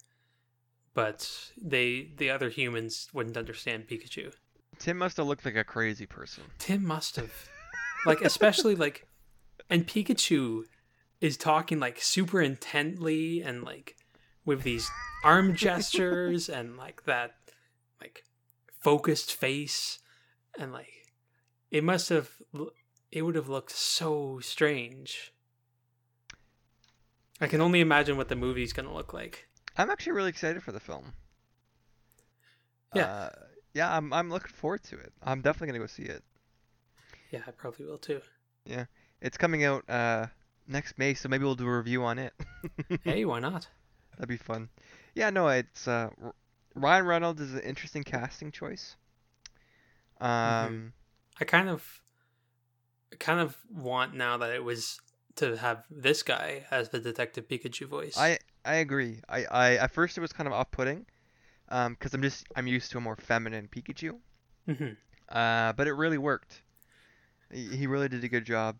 but 0.96 1.52
they 1.62 2.08
the 2.16 2.30
other 2.30 2.48
humans 2.48 3.08
wouldn't 3.12 3.36
understand 3.36 3.86
Pikachu. 3.86 4.32
Tim 4.78 4.96
must 4.96 5.18
have 5.18 5.26
looked 5.26 5.44
like 5.44 5.54
a 5.54 5.62
crazy 5.62 6.06
person. 6.06 6.44
Tim 6.58 6.84
must 6.84 7.16
have, 7.16 7.32
like, 8.06 8.22
especially 8.22 8.74
like, 8.74 9.06
and 9.68 9.86
Pikachu 9.86 10.62
is 11.20 11.36
talking 11.36 11.78
like 11.78 12.00
super 12.00 12.40
intently 12.40 13.42
and 13.42 13.62
like 13.62 13.96
with 14.46 14.62
these 14.62 14.90
arm 15.22 15.54
gestures 15.54 16.48
and 16.56 16.76
like 16.76 17.04
that 17.04 17.32
like 18.00 18.24
focused 18.80 19.34
face 19.34 19.98
and 20.58 20.72
like 20.72 20.92
it 21.70 21.84
must 21.84 22.08
have 22.08 22.30
it 23.12 23.22
would 23.22 23.34
have 23.34 23.48
looked 23.48 23.72
so 23.72 24.40
strange. 24.40 25.34
I 27.38 27.48
can 27.48 27.60
only 27.60 27.80
imagine 27.80 28.16
what 28.16 28.28
the 28.28 28.36
movie's 28.36 28.72
going 28.72 28.88
to 28.88 28.94
look 28.94 29.12
like. 29.12 29.46
I'm 29.76 29.90
actually 29.90 30.12
really 30.12 30.30
excited 30.30 30.62
for 30.62 30.72
the 30.72 30.80
film. 30.80 31.12
Yeah. 32.94 33.06
Uh, 33.06 33.30
yeah, 33.74 33.94
I'm 33.94 34.12
I'm 34.12 34.30
looking 34.30 34.52
forward 34.52 34.82
to 34.84 34.96
it. 34.96 35.12
I'm 35.22 35.42
definitely 35.42 35.68
gonna 35.68 35.80
go 35.80 35.86
see 35.86 36.04
it. 36.04 36.24
Yeah, 37.30 37.40
I 37.46 37.50
probably 37.50 37.84
will 37.84 37.98
too. 37.98 38.20
Yeah, 38.64 38.86
it's 39.20 39.36
coming 39.36 39.64
out 39.64 39.88
uh 39.88 40.26
next 40.66 40.98
May, 40.98 41.14
so 41.14 41.28
maybe 41.28 41.44
we'll 41.44 41.54
do 41.54 41.66
a 41.66 41.76
review 41.76 42.04
on 42.04 42.18
it. 42.18 42.32
hey, 43.04 43.24
why 43.24 43.40
not? 43.40 43.68
That'd 44.16 44.28
be 44.28 44.38
fun. 44.38 44.70
Yeah, 45.14 45.30
no, 45.30 45.48
it's 45.48 45.86
uh 45.86 46.08
Ryan 46.74 47.06
Reynolds 47.06 47.40
is 47.40 47.54
an 47.54 47.60
interesting 47.60 48.02
casting 48.02 48.50
choice. 48.50 48.96
Um, 50.20 50.94
I 51.40 51.44
kind 51.44 51.68
of 51.68 52.00
I 53.12 53.16
kind 53.16 53.40
of 53.40 53.56
want 53.70 54.14
now 54.14 54.38
that 54.38 54.52
it 54.52 54.64
was 54.64 55.00
to 55.36 55.56
have 55.58 55.84
this 55.90 56.22
guy 56.22 56.64
as 56.70 56.88
the 56.88 56.98
Detective 56.98 57.46
Pikachu 57.46 57.86
voice. 57.86 58.16
I 58.16 58.38
I 58.66 58.76
agree. 58.76 59.20
I, 59.28 59.44
I 59.44 59.76
at 59.76 59.92
first 59.92 60.18
it 60.18 60.20
was 60.20 60.32
kind 60.32 60.46
of 60.46 60.52
off-putting, 60.52 61.06
um, 61.70 61.92
because 61.94 62.12
I'm 62.14 62.22
just 62.22 62.46
I'm 62.56 62.66
used 62.66 62.90
to 62.92 62.98
a 62.98 63.00
more 63.00 63.16
feminine 63.16 63.68
Pikachu. 63.68 64.16
hmm 64.66 64.92
Uh, 65.28 65.72
but 65.72 65.86
it 65.86 65.92
really 65.92 66.18
worked. 66.18 66.62
He, 67.52 67.66
he 67.68 67.86
really 67.86 68.08
did 68.08 68.24
a 68.24 68.28
good 68.28 68.44
job. 68.44 68.76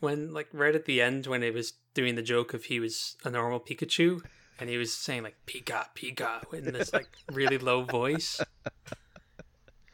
when 0.00 0.32
like 0.32 0.48
right 0.52 0.74
at 0.74 0.84
the 0.84 1.00
end 1.02 1.26
when 1.26 1.42
it 1.42 1.54
was 1.54 1.74
doing 1.94 2.14
the 2.14 2.22
joke 2.22 2.54
of 2.54 2.64
he 2.64 2.78
was 2.80 3.16
a 3.24 3.30
normal 3.30 3.60
Pikachu 3.60 4.22
and 4.60 4.70
he 4.70 4.76
was 4.76 4.92
saying 4.94 5.22
like 5.22 5.36
Pika 5.46 5.86
Pika 5.96 6.52
in 6.54 6.72
this 6.72 6.92
like 6.92 7.08
really 7.30 7.58
low 7.58 7.82
voice. 7.82 8.40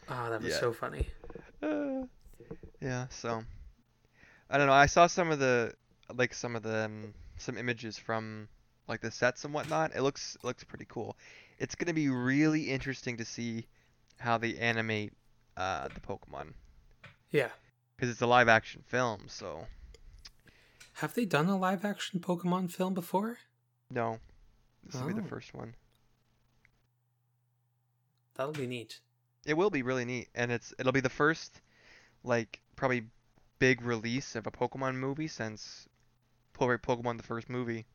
Oh, 0.09 0.31
that 0.31 0.43
was 0.43 0.53
Yeah. 0.53 0.61
so 0.61 0.73
funny. 0.73 1.07
Uh, 1.63 2.07
yeah, 2.81 3.07
so 3.11 3.43
I 4.51 4.59
don't 4.59 4.67
know. 4.67 4.73
I 4.73 4.87
saw 4.87 5.07
some 5.07 5.31
of 5.31 5.39
the 5.39 5.73
like 6.15 6.35
some 6.35 6.57
of 6.57 6.63
the 6.63 6.85
um, 6.87 7.15
some 7.39 7.57
images 7.57 7.97
from 7.99 8.49
like 8.91 9.01
the 9.01 9.11
sets 9.11 9.45
and 9.45 9.55
whatnot. 9.55 9.93
It 9.95 10.03
looks 10.03 10.37
it 10.37 10.45
looks 10.45 10.65
pretty 10.65 10.85
cool. 10.89 11.17
It's 11.59 11.75
gonna 11.77 11.95
be 11.95 12.09
really 12.11 12.65
interesting 12.71 13.17
to 13.19 13.25
see 13.25 13.67
how 14.19 14.37
they 14.37 14.57
animate 14.59 15.13
uh, 15.57 15.89
the 15.89 16.01
Pokemon 16.01 16.53
Yeah. 17.31 17.49
because 17.97 18.11
it's 18.11 18.21
a 18.21 18.27
live 18.27 18.49
action 18.49 18.83
film. 18.87 19.23
So 19.29 19.67
Have 20.95 21.15
they 21.15 21.25
done 21.25 21.47
a 21.49 21.57
live 21.57 21.85
action 21.85 22.21
Pokemon 22.21 22.71
film 22.73 22.93
before? 22.93 23.39
no, 23.91 24.19
this 24.85 25.01
will 25.01 25.09
be 25.09 25.15
the 25.15 25.23
Oh. 25.23 25.27
first 25.27 25.55
one. 25.55 25.75
That'll 28.35 28.53
be 28.53 28.67
neat. 28.67 29.01
It 29.47 29.55
will 29.55 29.71
be 29.71 29.83
really 29.83 30.05
neat, 30.05 30.29
and 30.35 30.51
it's 30.53 30.75
it'll 30.79 30.93
be 30.93 31.01
the 31.01 31.09
first 31.09 31.61
like 32.25 32.61
probably 32.77 33.05
big 33.59 33.83
release 33.83 34.35
of 34.35 34.47
a 34.47 34.51
Pokemon 34.51 34.97
movie 34.97 35.29
since 35.29 35.89
Po- 36.53 36.67
Pokemon 36.79 37.17
the 37.19 37.23
first 37.23 37.49
movie. 37.49 37.87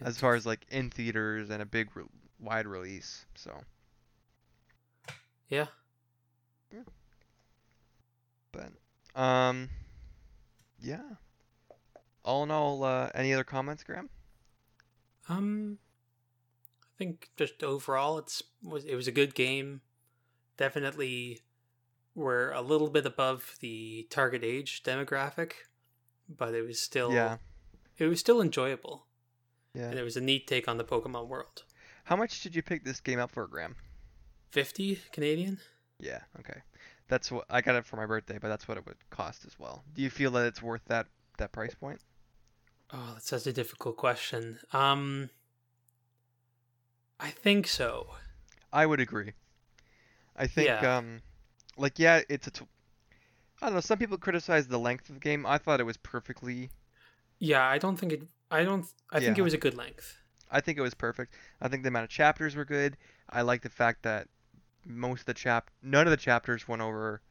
As 0.00 0.18
far 0.18 0.34
as 0.34 0.46
like 0.46 0.66
in 0.70 0.90
theaters 0.90 1.50
and 1.50 1.62
a 1.62 1.66
big 1.66 1.94
re- 1.96 2.04
wide 2.38 2.66
release. 2.66 3.24
So, 3.34 3.60
Yeah. 5.48 5.66
but 8.52 8.72
um, 9.20 9.68
yeah. 10.78 11.02
All 12.24 12.42
in 12.42 12.50
all, 12.50 12.82
uh, 12.84 13.10
any 13.14 13.32
other 13.32 13.44
comments, 13.44 13.84
Graham? 13.84 14.08
Um 15.28 15.78
I 16.82 16.98
think 16.98 17.30
just 17.36 17.62
overall 17.62 18.18
it's 18.18 18.42
was 18.62 18.84
it 18.84 18.94
was 18.94 19.06
a 19.08 19.12
good 19.12 19.34
game. 19.34 19.80
Definitely 20.56 21.42
we're 22.14 22.50
a 22.52 22.62
little 22.62 22.88
bit 22.88 23.04
above 23.06 23.56
the 23.60 24.06
target 24.10 24.42
age 24.42 24.82
demographic, 24.82 25.52
but 26.28 26.54
it 26.54 26.62
was 26.62 26.80
still 26.80 27.12
Yeah, 27.12 27.36
it 27.98 28.06
was 28.06 28.20
still 28.20 28.40
enjoyable. 28.40 29.05
Yeah. 29.76 29.90
And 29.90 29.98
it 29.98 30.02
was 30.02 30.16
a 30.16 30.20
neat 30.20 30.46
take 30.46 30.68
on 30.68 30.76
the 30.78 30.84
Pokemon 30.84 31.28
world. 31.28 31.64
How 32.04 32.16
much 32.16 32.40
did 32.42 32.54
you 32.54 32.62
pick 32.62 32.84
this 32.84 33.00
game 33.00 33.18
up 33.18 33.30
for, 33.30 33.46
Graham? 33.46 33.76
50 34.50 35.00
Canadian? 35.12 35.58
Yeah, 36.00 36.20
okay. 36.40 36.60
That's 37.08 37.30
what 37.30 37.44
I 37.50 37.60
got 37.60 37.74
it 37.76 37.84
for 37.84 37.96
my 37.96 38.06
birthday, 38.06 38.38
but 38.40 38.48
that's 38.48 38.66
what 38.68 38.76
it 38.78 38.86
would 38.86 38.96
cost 39.10 39.44
as 39.46 39.58
well. 39.58 39.84
Do 39.94 40.02
you 40.02 40.10
feel 40.10 40.30
that 40.32 40.46
it's 40.46 40.62
worth 40.62 40.84
that 40.86 41.06
that 41.38 41.52
price 41.52 41.74
point? 41.74 42.00
Oh, 42.92 43.10
that's 43.14 43.28
such 43.28 43.46
a 43.46 43.52
difficult 43.52 43.96
question. 43.96 44.58
Um 44.72 45.30
I 47.18 47.30
think 47.30 47.66
so. 47.66 48.08
I 48.72 48.84
would 48.86 49.00
agree. 49.00 49.32
I 50.36 50.46
think 50.46 50.68
Yeah. 50.68 50.96
um, 50.96 51.22
like 51.76 51.98
yeah, 51.98 52.20
it's 52.28 52.46
a. 52.46 52.50
T- 52.50 52.66
I 53.62 53.66
don't 53.66 53.74
know. 53.74 53.80
Some 53.80 53.98
people 53.98 54.18
criticize 54.18 54.68
the 54.68 54.78
length 54.78 55.08
of 55.08 55.14
the 55.14 55.20
game. 55.20 55.46
I 55.46 55.58
thought 55.58 55.80
it 55.80 55.84
was 55.86 55.96
perfectly 55.96 56.70
Yeah, 57.38 57.66
I 57.66 57.78
don't 57.78 57.96
think 57.96 58.12
it 58.12 58.22
I 58.50 58.64
don't 58.64 58.86
I 59.10 59.20
think 59.20 59.38
it 59.38 59.42
was 59.42 59.54
a 59.54 59.58
good 59.58 59.76
length. 59.76 60.18
I 60.50 60.60
think 60.60 60.76
it 60.76 60.82
was 60.82 60.94
perfect. 60.94 61.34
I 61.60 61.68
think 61.68 61.82
the 61.84 61.88
amount 61.88 62.04
of 62.04 62.10
chapters 62.10 62.56
were 62.56 62.64
good. 62.64 62.96
I 63.30 63.42
like 63.42 63.62
the 63.62 63.70
fact 63.70 64.02
that 64.02 64.28
most 64.84 65.20
of 65.20 65.26
the 65.26 65.34
chap, 65.34 65.70
none 65.82 66.06
of 66.06 66.10
the 66.10 66.16
chapters 66.16 66.68
went 66.68 66.82
over 66.82 67.22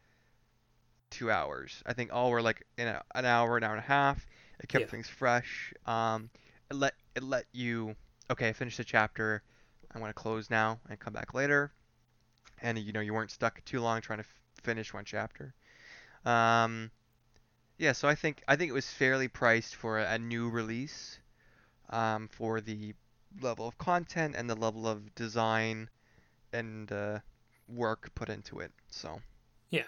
two 1.10 1.32
hours. 1.32 1.82
I 1.86 1.93
think 1.93 2.12
all 2.13 2.32
were 2.32 2.41
like 2.41 2.63
in 2.78 2.88
a, 2.88 3.01
an 3.15 3.25
hour, 3.25 3.58
an 3.58 3.63
hour 3.63 3.71
and 3.73 3.84
a 3.84 3.88
half. 3.88 4.25
It 4.60 4.67
kept 4.69 4.82
Yeah. 4.82 4.88
things 4.88 5.08
fresh. 5.10 5.73
Um, 5.86 6.30
it 6.69 6.75
let 6.75 6.93
it 7.15 7.23
let 7.23 7.45
you 7.51 7.95
okay, 8.30 8.49
I 8.49 8.54
finished 8.54 8.78
the 8.78 8.84
chapter. 8.84 9.43
I'm 9.93 10.01
gonna 10.01 10.13
close 10.13 10.49
now 10.49 10.80
and 10.89 10.99
come 10.99 11.13
back 11.13 11.34
later. 11.34 11.71
And 12.62 12.78
you 12.80 12.93
know 12.93 13.01
you 13.01 13.13
weren't 13.13 13.32
stuck 13.32 13.63
too 13.65 13.82
long 13.82 14.01
trying 14.01 14.19
to 14.19 14.25
f- 14.25 14.41
finish 14.63 14.93
one 14.93 15.06
chapter. 15.06 15.54
Um, 16.25 16.91
yeah, 17.77 17.93
so 17.93 18.07
I 18.07 18.15
think 18.15 18.43
I 18.47 18.55
think 18.55 18.69
it 18.69 18.73
was 18.73 18.89
fairly 18.91 19.27
priced 19.27 19.75
for 19.75 19.99
a, 19.99 20.13
a 20.13 20.19
new 20.19 20.49
release. 20.49 21.19
Um, 21.89 22.27
for 22.29 22.61
the 22.61 22.95
level 23.41 23.67
of 23.67 23.77
content 23.77 24.35
and 24.35 24.49
the 24.49 24.55
level 24.55 24.88
of 24.88 25.13
design 25.15 25.89
and 26.53 26.91
uh, 26.91 27.19
work 27.67 28.13
put 28.15 28.29
into 28.29 28.59
it. 28.59 28.71
So 28.89 29.21
Yeah. 29.69 29.85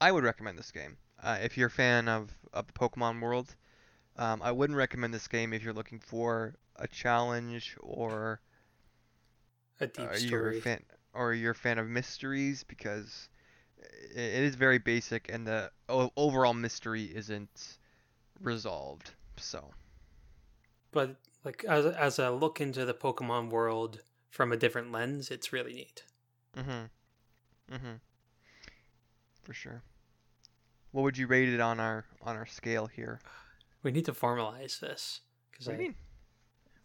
I 0.00 0.10
would 0.10 0.24
recommend 0.24 0.58
this 0.58 0.70
game 0.70 0.96
uh, 1.22 1.38
if 1.42 1.56
you're 1.56 1.66
a 1.68 1.70
fan 1.70 2.08
of 2.08 2.34
of 2.52 2.66
the 2.66 2.72
Pokemon 2.72 3.20
world. 3.20 3.54
Um, 4.16 4.42
I 4.42 4.52
wouldn't 4.52 4.76
recommend 4.76 5.14
this 5.14 5.28
game 5.28 5.52
if 5.52 5.62
you're 5.62 5.72
looking 5.74 6.00
for 6.00 6.56
a 6.76 6.88
challenge 6.88 7.76
or 7.80 8.40
A 9.80 9.86
deep 9.86 10.10
uh, 10.10 10.16
you're 10.16 10.48
story. 10.48 10.50
a 10.50 10.54
fan 10.54 10.84
or 11.12 11.32
you're 11.34 11.52
a 11.52 11.54
fan 11.54 11.78
of 11.78 11.86
mysteries 11.88 12.64
because 12.64 13.28
it 14.14 14.42
is 14.42 14.54
very 14.54 14.78
basic 14.78 15.28
and 15.32 15.46
the 15.46 15.70
overall 15.88 16.54
mystery 16.54 17.04
isn't 17.14 17.78
resolved. 18.40 19.10
So 19.36 19.72
but 20.92 21.16
like 21.44 21.64
as 21.68 21.86
as 21.86 22.18
a 22.18 22.30
look 22.30 22.60
into 22.60 22.84
the 22.84 22.94
Pokemon 22.94 23.50
world 23.50 24.00
from 24.30 24.52
a 24.52 24.56
different 24.56 24.92
lens, 24.92 25.30
it's 25.30 25.52
really 25.52 25.74
neat. 25.74 26.02
Mhm. 26.56 26.90
Mhm. 27.70 28.00
For 29.42 29.52
sure. 29.52 29.82
What 30.92 31.02
would 31.02 31.18
you 31.18 31.26
rate 31.26 31.48
it 31.50 31.60
on 31.60 31.78
our 31.80 32.04
on 32.22 32.36
our 32.36 32.46
scale 32.46 32.86
here? 32.86 33.20
We 33.82 33.92
need 33.92 34.06
to 34.06 34.12
formalize 34.12 34.80
this 34.80 35.20
because 35.50 35.68
I 35.68 35.76
mean? 35.76 35.94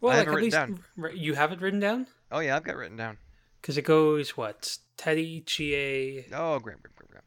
well, 0.00 0.12
I 0.12 0.18
like 0.18 0.28
at 0.28 0.34
least 0.34 0.56
r- 1.00 1.10
you 1.10 1.34
have 1.34 1.52
it 1.52 1.60
written 1.60 1.80
down 1.80 2.06
Oh 2.30 2.38
yeah, 2.40 2.56
I've 2.56 2.62
got 2.64 2.74
it 2.74 2.78
written 2.78 2.96
down. 2.96 3.18
because 3.60 3.76
it 3.76 3.82
goes 3.82 4.36
what 4.36 4.78
Teddie, 5.02 5.40
Chie, 5.40 6.24
Oh, 6.32 6.58
Graham, 6.60 6.78
Graham, 6.80 6.94
Graham, 6.96 7.08
Graham. 7.10 7.24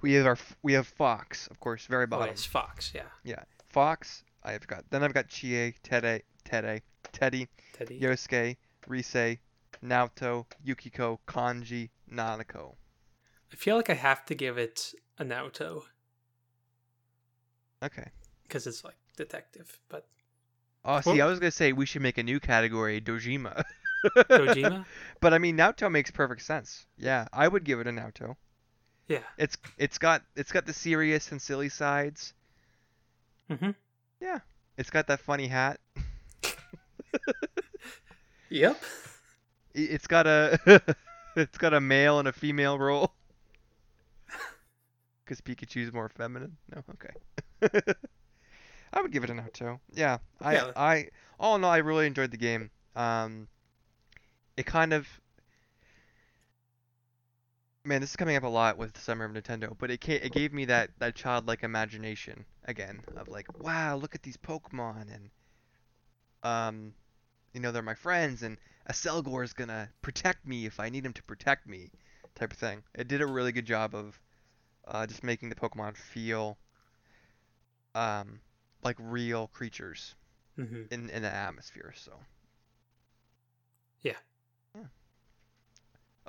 We 0.00 0.14
have 0.14 0.26
our 0.26 0.38
we 0.62 0.72
have 0.72 0.86
Fox, 0.86 1.46
of 1.48 1.60
course, 1.60 1.86
very 1.86 2.04
oh, 2.04 2.06
bottom. 2.08 2.30
it's 2.30 2.44
Fox, 2.44 2.92
yeah, 2.94 3.02
Yeah, 3.24 3.42
Fox. 3.68 4.24
I've 4.42 4.66
got. 4.66 4.84
Then 4.90 5.02
I've 5.04 5.14
got 5.14 5.28
Chie, 5.28 5.74
Teddie, 5.82 6.22
Teddie, 6.44 6.82
Teddie, 7.12 7.48
Teddie. 7.72 8.00
Yosuke, 8.00 8.56
Rise, 8.88 9.36
Naoto, 9.84 10.46
Yukiko, 10.64 11.20
Kanji, 11.26 11.90
Nanako. 12.12 12.74
I 13.52 13.56
feel 13.56 13.76
like 13.76 13.90
I 13.90 13.94
have 13.94 14.24
to 14.26 14.34
give 14.34 14.58
it 14.58 14.92
a 15.18 15.24
Naoto 15.24 15.82
Okay. 17.82 18.10
because 18.42 18.66
it's 18.66 18.82
like 18.84 18.96
detective, 19.16 19.78
but 19.88 20.06
Oh, 20.84 21.00
see, 21.00 21.10
Well- 21.18 21.26
I 21.28 21.30
was 21.30 21.38
gonna 21.38 21.50
say 21.50 21.72
we 21.72 21.86
should 21.86 22.02
make 22.02 22.18
a 22.18 22.22
new 22.22 22.40
category, 22.40 23.00
Dojima. 23.00 23.62
Dojima, 24.04 24.84
But 25.20 25.34
I 25.34 25.38
mean, 25.38 25.56
Naoto 25.56 25.90
makes 25.90 26.10
perfect 26.10 26.42
sense. 26.42 26.86
Yeah, 26.96 27.26
I 27.32 27.48
would 27.48 27.64
give 27.64 27.80
it 27.80 27.86
a 27.86 27.90
Naoto. 27.90 28.36
yeah, 29.08 29.20
It's 29.36 29.56
it's 29.76 29.98
got 29.98 30.22
it's 30.36 30.52
got 30.52 30.66
the 30.66 30.72
serious 30.72 31.32
and 31.32 31.42
silly 31.42 31.68
sides. 31.68 32.32
hmm 33.48 33.70
Yeah, 34.20 34.38
it's 34.76 34.90
got 34.90 35.06
that 35.08 35.20
funny 35.20 35.48
hat. 35.48 35.80
yep. 38.50 38.80
It's 39.74 40.06
got 40.06 40.26
a 40.26 40.96
it's 41.36 41.58
got 41.58 41.74
a 41.74 41.80
male 41.80 42.18
and 42.18 42.28
a 42.28 42.32
female 42.32 42.78
role. 42.78 43.12
Because 45.24 45.40
Pikachu's 45.42 45.92
more 45.92 46.08
feminine. 46.08 46.56
No, 46.74 46.82
okay. 46.94 47.90
I 48.92 49.02
would 49.02 49.12
give 49.12 49.24
it 49.24 49.30
a 49.30 49.34
Naoto. 49.34 49.78
Yeah, 49.92 50.18
I, 50.40 50.54
Yeah. 50.54 50.72
I, 50.74 51.08
all 51.38 51.54
in 51.56 51.64
all, 51.64 51.70
I 51.70 51.78
really 51.78 52.06
enjoyed 52.06 52.30
the 52.30 52.38
game. 52.38 52.70
Um, 52.96 53.46
it 54.58 54.66
kind 54.66 54.92
of, 54.92 55.08
man, 57.84 58.00
this 58.00 58.10
is 58.10 58.16
coming 58.16 58.36
up 58.36 58.44
a 58.44 58.48
lot 58.48 58.76
with 58.78 58.92
the 58.92 59.00
Summer 59.00 59.24
of 59.24 59.32
Nintendo, 59.32 59.76
but 59.78 59.90
it 59.90 60.08
it 60.08 60.32
gave 60.32 60.52
me 60.52 60.66
that 60.66 60.90
that 60.98 61.16
childlike 61.16 61.64
imagination 61.64 62.44
again 62.64 63.04
of 63.16 63.30
like, 63.30 63.48
wow, 63.58 63.96
look 63.96 64.14
at 64.14 64.22
these 64.22 64.36
Pokemon, 64.36 65.12
and 65.14 65.30
um, 66.42 66.94
you 67.54 67.60
know, 67.60 67.72
they're 67.72 67.82
my 67.82 67.94
friends, 67.94 68.42
and 68.42 68.58
a 68.86 68.92
Selgor 68.92 69.44
is 69.44 69.52
gonna 69.54 69.90
protect 70.02 70.46
me 70.46 70.66
if 70.66 70.80
I 70.80 70.90
need 70.90 71.06
him 71.06 71.14
to 71.14 71.22
protect 71.24 71.66
me, 71.66 71.90
type 72.34 72.52
of 72.52 72.58
thing. 72.58 72.84
It 72.94 73.08
did 73.08 73.22
a 73.22 73.26
really 73.26 73.52
good 73.52 73.66
job 73.66 73.94
of 73.94 74.20
uh, 74.86 75.06
just 75.06 75.24
making 75.24 75.50
the 75.50 75.56
Pokemon 75.56 75.96
feel 75.96 76.58
um, 77.94 78.40
like 78.82 78.96
real 78.98 79.48
creatures 79.48 80.14
hmm 80.56 80.84
in 80.90 81.10
in 81.10 81.22
the 81.22 81.32
atmosphere. 81.34 81.94
So. 81.96 82.12
Yeah. 84.02 84.16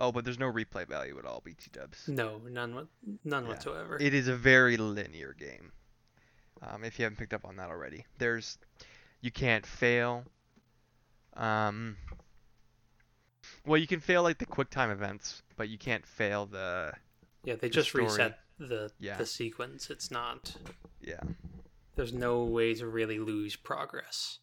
Oh, 0.02 0.12
but 0.14 0.24
there's 0.24 0.39
no 0.39 0.52
replay 0.52 0.88
value 0.88 1.20
at 1.20 1.26
all, 1.26 1.41
BT 1.43 1.70
Dubs. 1.74 2.08
No, 2.08 2.39
none, 2.50 2.88
none 3.26 3.43
Yeah. 3.43 3.50
whatsoever. 3.50 3.97
It 4.00 4.14
is 4.14 4.28
a 4.30 4.36
very 4.36 4.78
linear 4.78 5.34
game. 5.34 5.74
Um, 6.62 6.84
if 6.84 6.97
you 6.97 7.04
haven't 7.04 7.18
picked 7.18 7.34
up 7.34 7.45
on 7.45 7.58
that 7.58 7.70
already, 7.70 8.06
there's 8.18 8.58
you 9.22 9.30
can't 9.32 9.66
fail. 9.66 10.26
Um, 11.36 11.97
well, 13.66 13.78
you 13.80 13.88
can 13.88 14.00
fail 14.00 14.24
like 14.24 14.38
the 14.38 14.45
quick 14.45 14.70
time 14.70 14.89
events, 14.89 15.41
but 15.58 15.70
you 15.70 15.78
can't 15.78 16.06
fail 16.06 16.45
the 16.45 16.93
yeah, 17.43 17.56
they 17.56 17.68
the 17.68 17.74
just 17.74 17.89
story. 17.89 18.06
reset 18.06 18.39
the 18.58 18.91
Yeah. 19.00 19.18
the 19.18 19.26
sequence. 19.26 19.89
It's 19.89 20.12
not. 20.12 20.56
yeah 21.02 21.20
There's 21.95 22.14
no 22.14 22.43
way 22.43 22.74
to 22.76 22.88
really 22.88 23.20
lose 23.20 23.56
progress. 23.56 24.39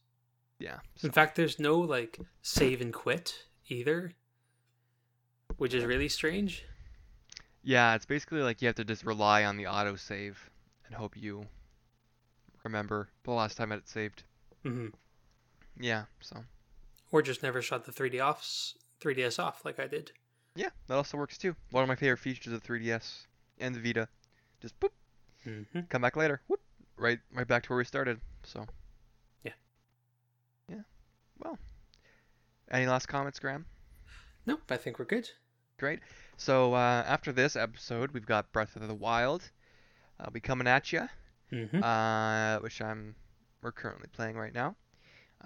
yeah. 0.59 0.81
In 1.03 1.11
fact, 1.11 1.37
there's 1.37 1.59
no 1.59 1.79
like 1.79 2.19
save 2.43 2.81
and 2.81 2.93
quit 2.95 3.47
either, 3.69 4.13
which 5.57 5.75
is 5.75 5.85
really 5.85 6.09
strange. 6.09 6.65
Yeah, 7.63 7.95
it's 7.95 8.07
basically 8.07 8.43
like 8.43 8.63
you 8.63 8.67
have 8.69 8.77
to 8.77 8.85
just 8.85 9.05
rely 9.05 9.45
on 9.45 9.57
the 9.57 9.65
autosave 9.65 10.37
and 10.87 10.95
hope 10.95 11.17
you 11.17 11.47
remember 12.65 13.09
the 13.25 13.33
last 13.33 13.57
time 13.57 13.73
it 13.73 13.89
saved. 13.89 14.23
hmm 14.63 14.89
Yeah, 15.79 16.05
so 16.21 16.45
Or 17.11 17.23
just 17.23 17.43
never 17.43 17.61
shut 17.63 17.85
the 17.85 17.93
3D 17.93 18.21
off, 18.21 18.47
3DS 19.01 19.39
off 19.39 19.65
like 19.65 19.79
I 19.81 19.87
did. 19.87 20.13
yeah, 20.55 20.71
that 20.87 20.95
also 20.95 21.17
works 21.19 21.39
too. 21.39 21.57
One 21.71 21.83
of 21.83 21.89
my 21.89 21.97
favorite 21.97 22.19
features 22.19 22.53
of 22.53 22.63
3DS 22.63 23.27
and 23.59 23.75
the 23.75 23.81
Vita, 23.81 24.09
just 24.61 24.79
boop, 24.81 24.91
hmm 25.45 25.81
come 25.89 26.03
back 26.03 26.17
later, 26.17 26.41
whoop, 26.49 26.61
right, 26.97 27.19
right 27.33 27.47
back 27.49 27.65
to 27.65 27.71
where 27.71 27.79
we 27.79 27.85
started. 27.85 28.21
So 28.45 28.67
Yeah. 29.45 29.53
yeah. 30.69 30.83
Well, 31.39 31.59
any 32.71 32.87
last 32.87 33.07
comments, 33.07 33.39
Graham? 33.41 33.67
Nope, 34.47 34.63
I 34.71 34.77
think 34.77 34.99
we're 34.99 35.05
good. 35.05 35.31
Great. 35.79 36.01
So 36.37 36.75
uh, 36.75 37.05
after 37.07 37.33
this 37.33 37.57
episode, 37.57 38.13
we've 38.13 38.27
got 38.27 38.53
Breath 38.53 38.77
of 38.77 38.87
the 38.87 38.95
Wild. 38.95 39.51
I'll 40.19 40.31
be 40.31 40.41
coming 40.41 40.67
at 40.67 40.93
you. 40.93 41.09
hmm 41.51 41.83
uh, 41.83 42.59
which 42.61 42.81
I'm 42.81 43.15
we're 43.63 43.73
currently 43.73 44.09
playing 44.13 44.37
right 44.37 44.55
now. 44.55 44.77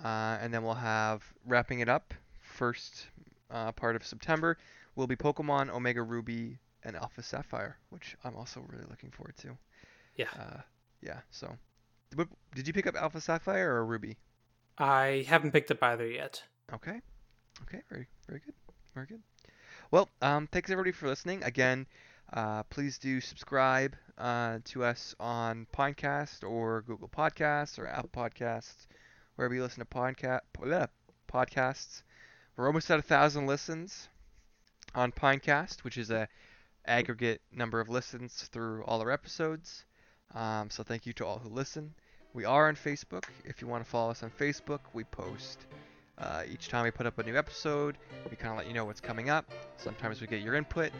Uh, 0.03 0.39
and 0.41 0.53
then 0.55 0.63
we'll 0.63 0.75
have 0.75 1.23
wrapping 1.47 1.81
it 1.81 1.89
up 1.89 2.15
first 2.41 3.09
uh, 3.51 3.73
part 3.73 3.97
of 3.97 4.05
September 4.07 4.57
will 4.95 5.07
be 5.07 5.17
Pokemon 5.17 5.71
Omega 5.71 6.03
Ruby 6.03 6.59
and 6.85 6.97
Alpha 6.97 7.23
Sapphire, 7.23 7.77
which 7.91 8.17
I'm 8.25 8.37
also 8.37 8.65
really 8.69 8.85
looking 8.89 9.11
forward 9.11 9.37
to. 9.39 9.57
Yeah. 10.17 10.29
Uh, 10.39 10.61
yeah. 11.03 11.21
So, 11.31 11.57
did 12.55 12.67
you 12.67 12.73
pick 12.73 12.87
up 12.87 12.97
Alpha 12.97 13.21
Sapphire 13.21 13.75
or 13.75 13.85
Ruby? 13.85 14.17
I 14.79 15.25
haven't 15.29 15.53
picked 15.53 15.71
up 15.71 15.83
either 15.83 16.07
yet. 16.07 16.43
Okay. 16.73 17.01
Okay. 17.63 17.83
Very 17.89 18.07
very 18.27 18.41
good. 18.45 18.55
Very 18.95 19.07
good. 19.07 19.23
Well, 19.93 20.09
um, 20.23 20.47
thanks 20.47 20.71
everybody 20.71 20.93
for 20.93 21.09
listening. 21.09 21.43
Again, 21.43 21.85
uh, 22.33 22.63
please 22.65 22.97
do 22.97 23.21
subscribe 23.21 23.97
uh, 24.17 24.61
to 24.67 24.85
us 24.85 25.17
on 25.19 25.67
Pinecast 25.77 26.49
or 26.49 26.83
Google 26.83 27.09
Podcasts 27.09 27.77
or 27.77 27.89
Apple 27.89 28.11
Podcasts, 28.15 28.87
wherever 29.35 29.53
you 29.53 29.63
listen 29.63 29.81
to 29.81 29.87
podca- 29.87 30.43
podcasts. 31.29 32.03
We're 32.57 32.69
almost 32.69 32.89
at 32.89 33.01
a 33.01 33.03
thousand 33.03 33.49
listens 33.49 34.09
on 34.95 35.11
Pinecast, 35.11 35.83
which 35.83 35.99
is 35.99 36.11
a 36.11 36.29
aggregate 36.87 37.41
number 37.51 37.81
of 37.81 37.89
listens 37.89 38.45
through 38.45 38.85
all 38.85 39.01
our 39.01 39.11
episodes. 39.11 39.85
Um, 40.37 40.71
so 40.71 40.85
thank 40.85 41.05
you 41.05 41.13
to 41.15 41.27
all 41.27 41.41
who 41.41 41.49
listen. 41.49 41.95
We 42.33 42.45
are 42.45 42.69
on 42.69 42.77
Facebook. 42.77 43.25
If 43.45 43.61
you 43.61 43.67
want 43.67 43.83
to 43.83 43.91
follow 43.91 44.13
us 44.13 44.23
on 44.23 44.31
Facebook, 44.31 44.83
we 44.93 45.03
post 45.03 45.67
uh, 46.23 46.43
each 46.51 46.69
time 46.69 46.85
we 46.85 46.91
put 46.91 47.07
up 47.07 47.19
a 47.19 47.23
new 47.23 47.37
episode. 47.37 47.97
We 48.31 48.37
kind 48.37 48.53
of 48.53 48.59
let 48.59 48.67
you 48.67 48.75
know 48.75 48.85
what's 48.85 49.01
coming 49.01 49.31
up. 49.31 49.51
Sometimes 49.77 50.21
we 50.21 50.27
get 50.27 50.43
your 50.43 50.55
input. 50.55 50.91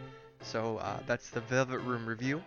So 0.43 0.79
uh, 0.79 0.99
that's 1.07 1.31
the 1.31 1.41
Velvet 1.43 1.81
Room 1.81 2.07
review. 2.07 2.43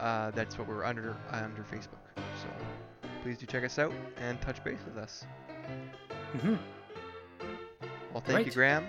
Uh, 0.00 0.30
that's 0.32 0.58
what 0.58 0.66
we're 0.66 0.84
under 0.84 1.14
under 1.30 1.62
Facebook. 1.62 2.00
So 2.16 2.48
please 3.22 3.38
do 3.38 3.46
check 3.46 3.64
us 3.64 3.78
out 3.78 3.92
and 4.16 4.40
touch 4.40 4.62
base 4.64 4.78
with 4.86 4.96
us. 4.96 5.24
hmm 6.40 6.54
Well, 8.12 8.22
thank 8.26 8.46
you, 8.46 8.52
Graham, 8.52 8.86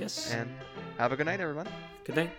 Yes. 0.00 0.32
and 0.32 0.50
have 0.98 1.12
a 1.12 1.16
good 1.16 1.26
night, 1.26 1.40
everyone. 1.40 1.68
Good 2.04 2.16
night. 2.16 2.30